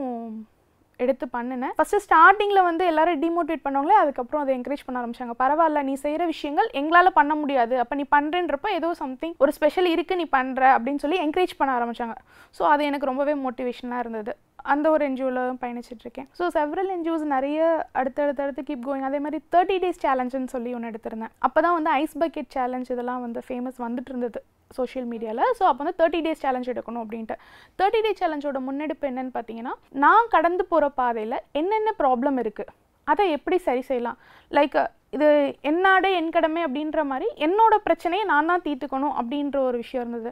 எடுத்து 1.05 1.27
பண்ணினேன் 1.37 1.75
ஃபஸ்ட்டு 1.79 2.03
ஸ்டார்டிங்கில் 2.07 2.67
வந்து 2.69 2.85
எல்லாரும் 2.91 3.23
டிமோட்டிவேட் 3.25 3.65
பண்ணவங்களே 3.67 3.97
அதுக்கப்புறம் 4.03 4.43
அதை 4.45 4.53
என்கரேஜ் 4.59 4.85
பண்ண 4.87 5.01
ஆரம்பிச்சாங்க. 5.01 5.35
பரவாயில்ல 5.43 5.83
நீ 5.89 5.95
செய்கிற 6.05 6.23
விஷயங்கள் 6.35 6.69
எங்களால் 6.81 7.17
பண்ண 7.21 7.35
முடியாது. 7.41 7.75
அப்போ 7.85 7.97
நீ 8.01 8.07
பண்ணுறன்றப்ப 8.17 8.71
ஏதோ 8.81 8.91
சம்திங் 9.03 9.35
ஒரு 9.45 9.55
ஸ்பெஷல் 9.59 9.91
இருக்குது 9.95 10.21
நீ 10.23 10.29
பண்ணுற 10.37 10.63
அப்படின்னு 10.77 11.03
சொல்லி 11.07 11.19
என்கரேஜ் 11.25 11.59
பண்ண 11.63 11.73
ஆரம்பித்தாங்க 11.79 12.17
ஸோ 12.59 12.65
அது 12.75 12.85
எனக்கு 12.91 13.11
ரொம்பவே 13.13 13.37
மோட்டிவேஷனாக 13.47 14.05
இருந்தது. 14.05 14.35
அந்த 14.73 14.87
ஒரு 14.95 15.03
என்ஜிஓவில் 15.09 15.59
பயணிச்சிட்ருக்கேன் 15.61 16.27
ஸோ 16.39 16.47
செவரல் 16.57 16.91
என்ஜிஓஸ் 16.95 17.27
நிறைய 17.35 17.61
அடுத்தடுத்தடுத்து 18.01 18.63
கீப் 18.69 18.87
கோயிங் 18.89 19.07
அதே 19.09 19.19
மாதிரி 19.25 19.39
தேர்ட்டி 19.55 19.77
டேஸ் 19.85 20.03
சேலஞ்சுன்னு 20.05 20.53
சொல்லி 20.55 20.71
ஒன்று 20.79 20.91
எடுத்திருந்தேன். 20.93 21.33
அப்போ 21.47 21.59
தான் 21.67 21.77
வந்து 21.77 21.93
ஐஸ் 22.01 22.17
பக்கெட் 22.23 22.55
சேலஞ்ச் 22.57 22.91
இதெல்லாம் 22.95 23.23
வந்து 23.27 23.43
ஃபேமஸ் 23.47 23.79
வந்துட்டு 23.85 24.13
இருந்தது 24.13 24.41
சோஷியல் 24.77 25.07
மீடியாவில் 25.13 25.55
ஸோ 25.59 25.63
அப்போ 25.69 25.81
வந்து 25.83 25.97
தேர்ட்டி 26.01 26.19
டேஸ் 26.25 26.43
சேலஞ்ச் 26.43 26.69
எடுக்கணும் 26.73 27.03
அப்படின்ட்டு. 27.05 27.37
தேர்ட்டி 27.79 28.01
டேஸ் 28.05 28.21
சேலஞ்சோட 28.21 28.59
முன்னெடுப்பு 28.67 29.09
என்னன்னு 29.11 29.33
பார்த்தீங்கன்னா 29.37 29.73
நான் 30.05 30.31
கடந்து 30.35 30.65
போகிற 30.73 30.90
பாதையில் 31.01 31.45
என்னென்ன 31.61 31.91
ப்ராப்ளம் 32.03 32.39
இருக்குது 32.45 32.73
அதை 33.07 33.25
எப்படி 33.37 33.57
சரி 33.67 33.83
செய்யலாம்? 33.91 34.19
லைக் 34.57 34.77
இது 35.17 35.29
என்னாடே 35.71 36.11
என் 36.19 36.35
கடமை 36.35 36.61
அப்படின்ற 36.67 37.01
மாதிரி 37.11 37.29
என்னோட 37.47 37.75
பிரச்சனையை 37.87 38.25
நான் 38.33 38.51
தான் 38.51 38.65
தீர்த்துக்கணும் 38.67 39.17
அப்படின்ற 39.21 39.59
ஒரு 39.69 39.77
விஷயம் 39.83 40.03
இருந்தது. 40.05 40.31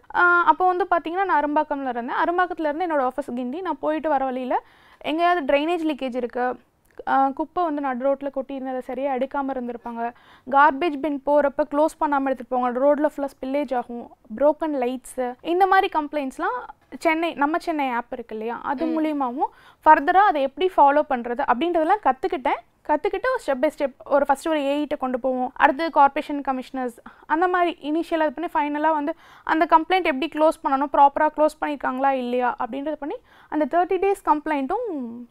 அப்போ 0.50 0.64
வந்து 0.70 0.84
பார்த்திங்கன்னா 0.92 1.26
நான் 1.30 1.40
அரும்பாக்கம்ல 1.40 1.92
இருந்தேன். 1.94 2.20
அரும்பாக்கத்துலேருந்து 2.24 2.84
இருந்து 2.84 2.86
என்னோட 2.88 3.04
ஆஃபீஸ் 3.10 3.36
கிண்டி 3.38 3.60
நான் 3.66 3.82
போயிட்டு 3.84 4.10
வர 4.14 4.24
வழியில் 4.30 4.56
எங்கேயாவது 5.10 5.42
ட்ரைனேஜ் 5.50 5.84
லீக்கேஜ் 5.90 6.20
இருக்குது 6.22 6.56
குப்பை 7.38 7.62
வந்து 7.68 7.84
நடு 7.86 8.04
ரோட்டில் 8.06 8.34
கொட்டியிருந்தது 8.36 8.80
சரியாக 8.88 9.16
எடுக்காமல் 9.18 9.54
இருந்திருப்பாங்க. 9.54 10.02
கார்பேஜ் 10.46 10.96
பின் 11.04 11.20
போகிறப்ப 11.28 11.64
க்ளோஸ் 11.72 12.00
பண்ணாமல் 12.02 12.30
எடுத்துகிட்டு 12.30 12.54
போவாங்க. 12.56 12.80
ரோட்டில் 12.84 13.10
ஃபுல்லாக 13.12 13.34
ஸ்பில்லேஜ் 13.36 13.74
ஆகும். 13.80 14.06
Broken 14.38 14.72
லைட்ஸு 14.84 15.28
இந்த 15.54 15.66
மாதிரி 15.72 15.90
கம்ப்ளைண்ட்ஸ்லாம் 15.98 16.58
சென்னை 17.04 17.30
நம்ம 17.42 17.58
சென்னை 17.64 17.86
ஆப் 17.98 18.14
இருக்கு 18.16 18.34
இல்லையா? 18.36 18.56
அது 18.70 18.84
மூலியமாகவும் 18.94 19.50
ஃபர்தராக 19.86 20.30
அதை 20.30 20.42
எப்படி 20.48 20.66
ஃபாலோ 20.76 21.02
பண்ணுறது 21.12 21.42
அப்படின்றதெல்லாம் 21.50 22.04
கற்றுக்கிட்டேன் 22.06 22.60
கற்றுக்கிட்டு 22.88 23.30
ஸ்டெப் 23.42 23.62
பை 23.62 23.70
ஸ்டெப் 23.74 23.96
ஒரு 24.16 24.24
ஃபஸ்ட்டு 24.28 24.50
ஒரு 24.52 24.60
ஏஐட்டை 24.72 24.96
கொண்டு 25.04 25.18
போவோம். 25.24 25.50
அடுத்து 25.62 25.86
கார்பரேஷன் 25.98 26.42
கமிஷனர்ஸ் 26.48 26.98
அந்த 27.34 27.48
மாதிரி 27.54 27.72
இனிஷியல் 27.90 28.24
அது 28.26 28.34
பண்ணி 28.36 28.50
ஃபைனலாக 28.54 28.98
வந்து 28.98 29.14
அந்த 29.52 29.66
கம்ப்ளைண்ட் 29.74 30.10
எப்படி 30.12 30.28
க்ளோஸ் 30.36 30.62
பண்ணணும் 30.64 30.92
ப்ராப்பராக 30.96 31.32
க்ளோஸ் 31.38 31.58
பண்ணியிருக்காங்களா 31.62 32.12
இல்லையா 32.22 32.50
அப்படின்றத 32.62 32.98
பண்ணி 33.02 33.18
அந்த 33.52 33.66
தேர்ட்டி 33.74 33.98
டேஸ் 34.04 34.22
கம்ப்ளைண்ட்டும் 34.30 34.86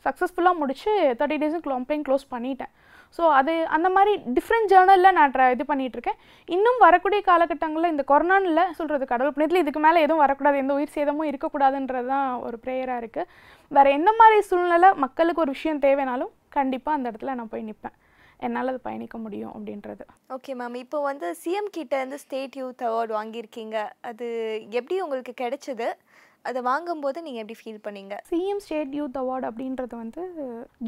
சக்ஸஸ்ஃபுல்லாக 0.08 0.62
முடிச்சு 0.62 0.94
தேர்ட்டி 1.22 1.40
டேஸும் 1.44 1.66
கம்ப்ளைண்ட் 1.68 2.08
க்ளோஸ் 2.10 2.28
பண்ணிட்டேன். 2.36 2.74
ஸோ 3.18 3.24
அது 3.40 3.54
அந்த 3.76 3.88
மாதிரி 3.96 4.14
டிஃப்ரெண்ட் 4.38 4.70
ஜேர்னலில் 4.72 5.16
நான் 5.18 5.34
ட்ரை 5.36 5.46
இது 5.56 5.66
பண்ணிகிட்ருக்கேன் 5.70 6.18
இருக்கேன் 6.18 6.56
இன்னும் 6.56 6.80
வரக்கூடிய 6.86 7.20
காலகட்டங்களில் 7.30 7.92
இந்த 7.94 8.04
கொரோனானில் 8.12 8.74
சொல்கிறது 8.80 9.06
கடவுள் 9.12 9.34
புண்ணியத்தில் 9.34 9.64
இதுக்கு 9.64 9.82
மேலே 9.86 10.04
எதுவும் 10.06 10.24
வரக்கூடாது 10.24 10.58
எந்த 10.64 10.74
உயிர் 10.78 10.96
சேதமும் 10.98 11.30
இருக்கக்கூடாதுன்றது 11.30 12.10
தான் 12.14 12.28
ஒரு 12.48 12.58
ப்ரேயராக 12.64 13.02
இருக்குது 13.04 13.30
வேறு 13.72 13.96
எந்த 13.98 14.12
மாதிரி 14.20 14.38
சூழ்நிலை 14.50 14.90
மக்களுக்கு 15.06 15.44
ஒரு 15.46 15.56
விஷயம் 15.56 15.84
தேவைனாலும் 15.86 16.32
கண்டிப்பாக 16.58 16.98
அந்த 16.98 17.08
இடத்துல 17.12 17.36
நான் 17.40 17.54
போய் 17.54 17.68
நிற்பேன் 17.70 17.98
என்னால் 18.46 18.70
அது 18.72 18.80
பயணிக்க 18.88 19.18
முடியும் 19.24 19.54
அப்படின்றது. 19.58 20.04
ஓகே 20.36 20.52
மேம் 20.60 20.76
இப்போ 20.82 20.98
வந்து 21.10 21.28
சிஎம் 21.44 21.70
கிட்ட 21.78 21.94
இருந்து 22.00 22.18
ஸ்டேட் 22.24 22.58
யூத் 22.62 22.84
அவார்டு 22.90 23.14
வாங்கியிருக்கீங்க. 23.20 23.78
அது 24.10 24.28
எப்படி 24.80 24.96
உங்களுக்கு 25.06 25.34
கிடைச்சது? 25.44 25.88
அதை 26.50 26.60
வாங்கும்போது 26.68 27.20
நீங்கள் 27.26 27.42
எப்படி 27.44 27.56
ஃபீல் 27.60 27.82
பண்ணீங்க? 27.86 28.16
சிஎம் 28.30 28.62
ஸ்டேட் 28.66 28.94
யூத் 28.98 29.18
அவார்டு 29.22 29.46
அப்படின்றது 29.50 29.96
வந்து 30.02 30.22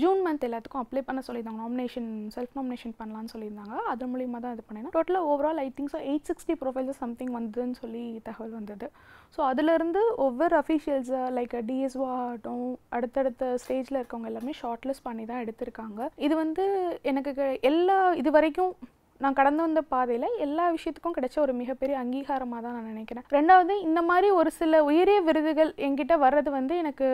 ஜூன் 0.02 0.22
மந்த் 0.26 0.46
எல்லாத்துக்கும் 0.48 0.84
அப்ளை 0.84 1.02
பண்ண 1.08 1.22
சொல்லியிருந்தாங்க. 1.28 1.62
நாமினேஷன் 1.66 2.10
செல்ஃப் 2.36 2.54
நாமினேஷன் 2.58 2.94
பண்ணலாம்னு 3.00 3.32
சொல்லியிருந்தாங்க. 3.34 3.78
அது 3.94 4.08
மூலியமாக 4.12 4.42
தான் 4.44 4.54
இது 4.56 4.64
பண்ணினேன். 4.68 4.94
டோட்டலாக 4.98 5.32
overall 5.32 5.60
I 5.66 5.68
think 5.78 5.92
so 5.96 6.02
eight 6.12 6.28
sixty 6.30 6.56
profiles 6.62 7.02
something 7.04 7.34
வந்ததுன்னு 7.38 7.80
சொல்லி 7.84 8.04
தகவல் 8.28 8.56
வந்தது. 8.60 8.90
ஸோ 9.36 9.42
அதுலேருந்து 9.50 10.04
ஒவ்வொரு 10.28 10.56
அஃபீஷியல்ஸை 10.62 11.24
லைக் 11.40 11.56
டிஎஸ்ஓ 11.72 12.06
ஆகட்டும் 12.20 12.64
அடுத்தடுத்த 12.98 13.52
ஸ்டேஜில் 13.64 14.00
இருக்கவங்க 14.00 14.32
எல்லாமே 14.32 14.56
ஷார்ட் 14.62 14.88
லிஸ்ட் 14.90 15.08
பண்ணி 15.10 15.26
தான் 15.32 15.44
எடுத்திருக்காங்க. 15.46 16.08
இது 16.28 16.38
வந்து 16.44 16.66
எனக்கு 17.12 17.50
எல்லா 17.72 18.00
இது 18.22 18.32
வரைக்கும் 18.38 18.74
நான் 19.22 19.38
கடந்து 19.38 19.62
வந்த 19.64 19.82
பாதையில் 19.92 20.28
எல்லா 20.40 20.66
விஷயத்துக்கும் 20.76 21.16
கிடைச்ச 21.16 21.38
ஒரு 21.40 21.54
மிகப்பெரிய 21.54 21.96
அங்கீகாரமாக 22.02 22.62
தான் 22.62 22.76
நான் 22.78 22.92
நினைக்கிறேன். 22.92 23.26
ரெண்டாவது 23.38 23.74
இந்த 23.88 24.02
மாதிரி 24.10 24.28
ஒரு 24.40 24.52
சில 24.60 24.84
உயரிய 24.90 25.20
விருதுகள் 25.22 25.72
என்கிட்ட 25.88 26.16
வர்றது 26.22 26.50
வந்து 26.52 26.76
எனக்கு 26.78 27.08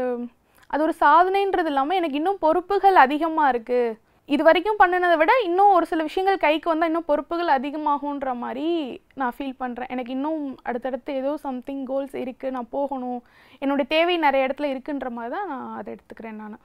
அது 0.69 0.83
ஒரு 0.83 0.93
சாதனைன்றது 1.01 1.71
இல்லாமல் 1.71 1.97
எனக்கு 1.97 2.19
இன்னும் 2.19 2.43
பொறுப்புகள் 2.43 2.97
அதிகமாக 3.03 3.51
இருக்குது 3.53 3.95
இது 4.29 4.43
வரைக்கும் 4.43 4.79
பண்ணினதை 4.79 5.17
விட 5.17 5.33
இன்னும் 5.47 5.73
ஒரு 5.73 5.85
சில 5.85 6.03
விஷயங்கள் 6.03 6.37
கைக்கு 6.37 6.67
வந்தால் 6.69 6.89
இன்னும் 6.89 7.09
பொறுப்புகள் 7.09 7.51
அதிகமாகுன்ற 7.57 8.29
மாதிரி 8.35 8.67
நான் 9.15 9.35
ஃபீல் 9.35 9.59
பண்ணுறேன் 9.59 9.91
எனக்கு 9.93 10.11
இன்னும் 10.11 10.39
அடுத்தடுத்து 10.63 11.13
ஏதோ 11.13 11.33
சம்திங் 11.43 11.83
கோல்ஸ் 11.85 12.15
இருக்குது 12.23 12.55
நான் 12.55 12.71
போகணும் 12.71 13.19
என்னுடைய 13.61 13.87
தேவை 13.87 14.17
நிறைய 14.17 14.47
இடத்துல 14.47 14.71
இருக்குன்ற 14.73 15.09
மாதிரி 15.09 15.33
தான் 15.35 15.47
நான் 15.47 15.75
அதை 15.75 15.89
எடுத்துக்கிறேன் 15.95 16.41
நான். 16.43 16.57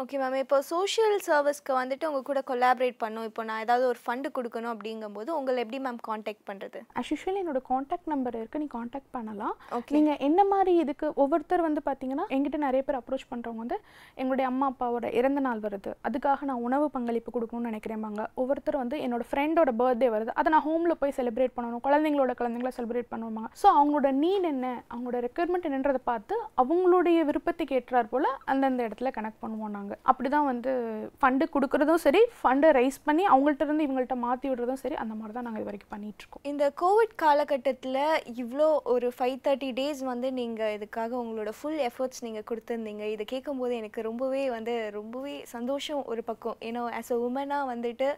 ஓகே 0.00 0.16
மேம் 0.20 0.34
இப்போ 0.42 0.56
சோஷியல் 0.70 1.16
சர்வீஸ்க்கு 1.26 1.72
வந்துட்டு 1.78 2.04
உங்கள் 2.08 2.24
கூட 2.28 2.40
கொலாபரேட் 2.48 2.96
பண்ணும். 3.02 3.24
இப்போ 3.28 3.42
நான் 3.46 3.62
ஏதாவது 3.62 3.84
ஒரு 3.92 3.98
ஃபண்டு 4.02 4.28
கொடுக்கணும் 4.36 4.70
அப்படிங்கும்போது 4.74 5.30
உங்களை 5.36 5.58
எப்படி 5.62 5.78
மேம் 5.86 5.98
காண்டாக்ட் 6.08 6.44
பண்ணுறது 6.50 6.78
அஸ் 7.00 7.10
யூஷுவல் 7.12 7.38
என்னோட 7.40 7.60
காண்டாக்ட் 7.70 8.10
நம்பர் 8.12 8.36
இருக்குது 8.40 8.62
நீ 8.62 8.68
காண்டாக்ட் 8.74 9.10
பண்ணலாம். 9.16 9.54
Okay. 9.78 9.94
நீங்கள் 9.96 10.18
என்ன 10.26 10.40
மாதிரி 10.52 10.74
இதுக்கு 10.82 11.06
ஒவ்வொருத்தர் 11.22 11.64
வந்து 11.66 11.80
பார்த்தீங்கன்னா 11.88 12.26
எங்கிட்ட 12.36 12.60
நிறைய 12.66 12.82
பேர் 12.88 12.98
அப்ரோச் 13.00 13.26
பண்ணுறவங்க 13.32 13.62
வந்து 13.64 13.78
எங்களுடைய 14.20 14.46
அம்மா 14.52 14.68
அப்பாவோட 14.72 15.10
இறந்த 15.20 15.42
நாள் 15.46 15.62
வருது. 15.66 15.92
அதுக்காக 16.10 16.48
நான் 16.50 16.62
உணவு 16.68 16.86
பங்களிப்பு 16.96 17.32
கொடுக்கணும்னு 17.38 17.72
நினைக்கிறேன்பாங்க 17.72 18.28
ஒவ்வொருத்தர் 18.44 18.80
வந்து 18.82 19.02
என்னோட 19.08 19.26
ஃப்ரெண்டோட 19.32 19.74
பர்த்டே 19.82 20.10
வருது. 20.16 20.32
அதை 20.42 20.54
நான் 20.56 20.66
ஹோமில் 20.68 20.98
போய் 21.02 21.16
செலிப்ரேட் 21.18 21.56
பண்ணணும். 21.58 21.84
குழந்தைங்களோட 21.88 22.34
குழந்தைங்கள 22.42 22.74
செலிப்ரேட் 22.78 23.10
பண்ணுவாங்க 23.16 23.52
ஸோ 23.62 23.66
அவங்களோட 23.80 24.14
நீட் 24.22 24.48
என்ன 24.54 24.66
அவங்களோட 24.92 25.18
ரெக்குயர்மெண்ட் 25.28 25.68
என்னன்றதை 25.72 26.04
பார்த்து 26.12 26.36
அவங்களுடைய 26.64 27.18
விருப்பத்துக்கு 27.32 27.76
ஏற்றாற் 27.80 28.12
போல் 28.14 28.30
அந்தந்த 28.54 28.88
இடத்துல 28.88 29.14
கனெக்ட் 29.20 29.42
பண்ணுவோம் 29.44 29.74
நாங்கள் 29.76 29.86
அப்படி 30.10 30.28
தான் 30.36 30.48
வந்து 30.50 30.72
ஃபண்டு 31.20 31.44
கொடுக்குறதும் 31.54 32.02
சரி 32.06 32.22
ஃபண்டை 32.40 32.70
ரைஸ் 32.78 32.98
பண்ணி 33.08 33.24
அவங்கள்ட்ட 33.32 33.66
இருந்து 33.66 33.86
இவங்கள்ட்ட 33.86 34.16
மாற்றி 34.26 34.46
விடுறதும் 34.50 34.82
சரி 34.84 34.98
அந்த 35.04 35.14
மாதிரி 35.18 35.34
தான் 35.36 35.46
நாங்கள் 35.48 35.62
இது 35.62 35.70
வரைக்கும் 35.70 35.92
பண்ணிகிட்ருக்கோம் 35.94 36.46
இந்த 36.52 36.64
கோவிட் 36.82 37.14
காலகட்டத்தில் 37.24 38.00
இவ்வளோ 38.42 38.68
ஒரு 38.94 39.08
ஃபைவ் 39.16 39.38
தேர்ட்டி 39.46 39.70
டேஸ் 39.78 40.02
வந்து 40.12 40.30
நீங்கள் 40.40 40.74
இதுக்காக 40.78 41.12
உங்களோட 41.22 41.52
ஃபுல் 41.58 41.80
எஃபர்ட்ஸ் 41.88 42.24
நீங்கள் 42.26 42.46
கொடுத்துருந்தீங்க. 42.50 43.04
இதை 43.14 43.24
கேட்கும்போது 43.32 43.74
எனக்கு 43.80 44.06
ரொம்பவே 44.08 44.42
வந்து 44.56 44.74
ரொம்பவே 44.98 45.34
சந்தோஷம் 45.54 46.02
ஒரு 46.12 46.22
பக்கம். 46.30 46.58
ஏன்னா 46.68 46.82
ஆஸ் 47.00 47.12
அ 47.16 47.18
உமனாக 47.28 47.70
வந்துட்டு 47.72 48.08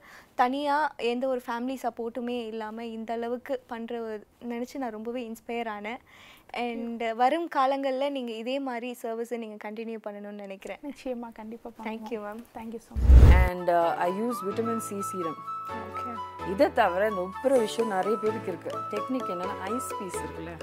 தனியாக 0.43 1.07
எந்த 1.13 1.25
ஒரு 1.33 1.41
ஃபேமிலி 1.47 1.77
சப்போர்ட்டுமே 1.87 2.39
இல்லாமல் 2.53 2.93
இந்த 2.97 3.13
அளவுக்கு 3.19 3.57
பண்ணுற 3.73 3.95
நினச்சி 4.53 4.83
நான் 4.83 4.97
ரொம்பவே 4.99 5.23
இன்ஸ்பயர் 5.31 5.71
ஆனேன். 5.77 6.03
அண்ட் 6.65 7.03
வரும் 7.23 7.49
காலங்களில் 7.57 8.13
நீங்கள் 8.17 8.39
இதே 8.43 8.57
மாதிரி 8.69 8.91
சர்வீஸை 9.03 9.39
நீங்கள் 9.45 9.63
கண்டினியூ 9.67 9.99
பண்ணணும்னு 10.07 10.45
நினைக்கிறேன். 10.47 10.81
நிச்சயமாக 10.89 11.33
கண்டிப்பாக 11.41 11.89
thank you 11.89 12.21
ma'am 12.27 12.43
thank you 12.59 12.81
so 12.87 12.93
much 12.99 13.35
and 13.41 13.71
I 14.09 14.11
use 14.21 14.41
vitamin 14.47 14.85
C 14.89 14.99
serum 15.11 15.41
okay 15.81 16.13
இதை 16.53 16.67
தவிர 16.81 17.09
இந்த 17.11 17.21
ஒவ்வொரு 17.21 17.59
விஷயம் 17.67 17.93
நிறைய 17.97 18.17
பேருக்கு 18.23 18.51
இருக்கு. 18.53 18.71
டெக்னிக் 18.93 19.31
என்னன்னா 19.35 19.57
ஐஸ் 19.73 19.91
பீஸ் 19.99 20.21
இருக்குல்ல. 20.23 20.55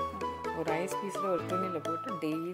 ஒரு 0.60 0.70
ஐஸ் 0.82 0.96
பீஸில் 1.00 1.28
ஒரு 1.34 1.44
துணியில் 1.50 1.86
போட்டு 1.88 2.10
டெய்லி 2.22 2.52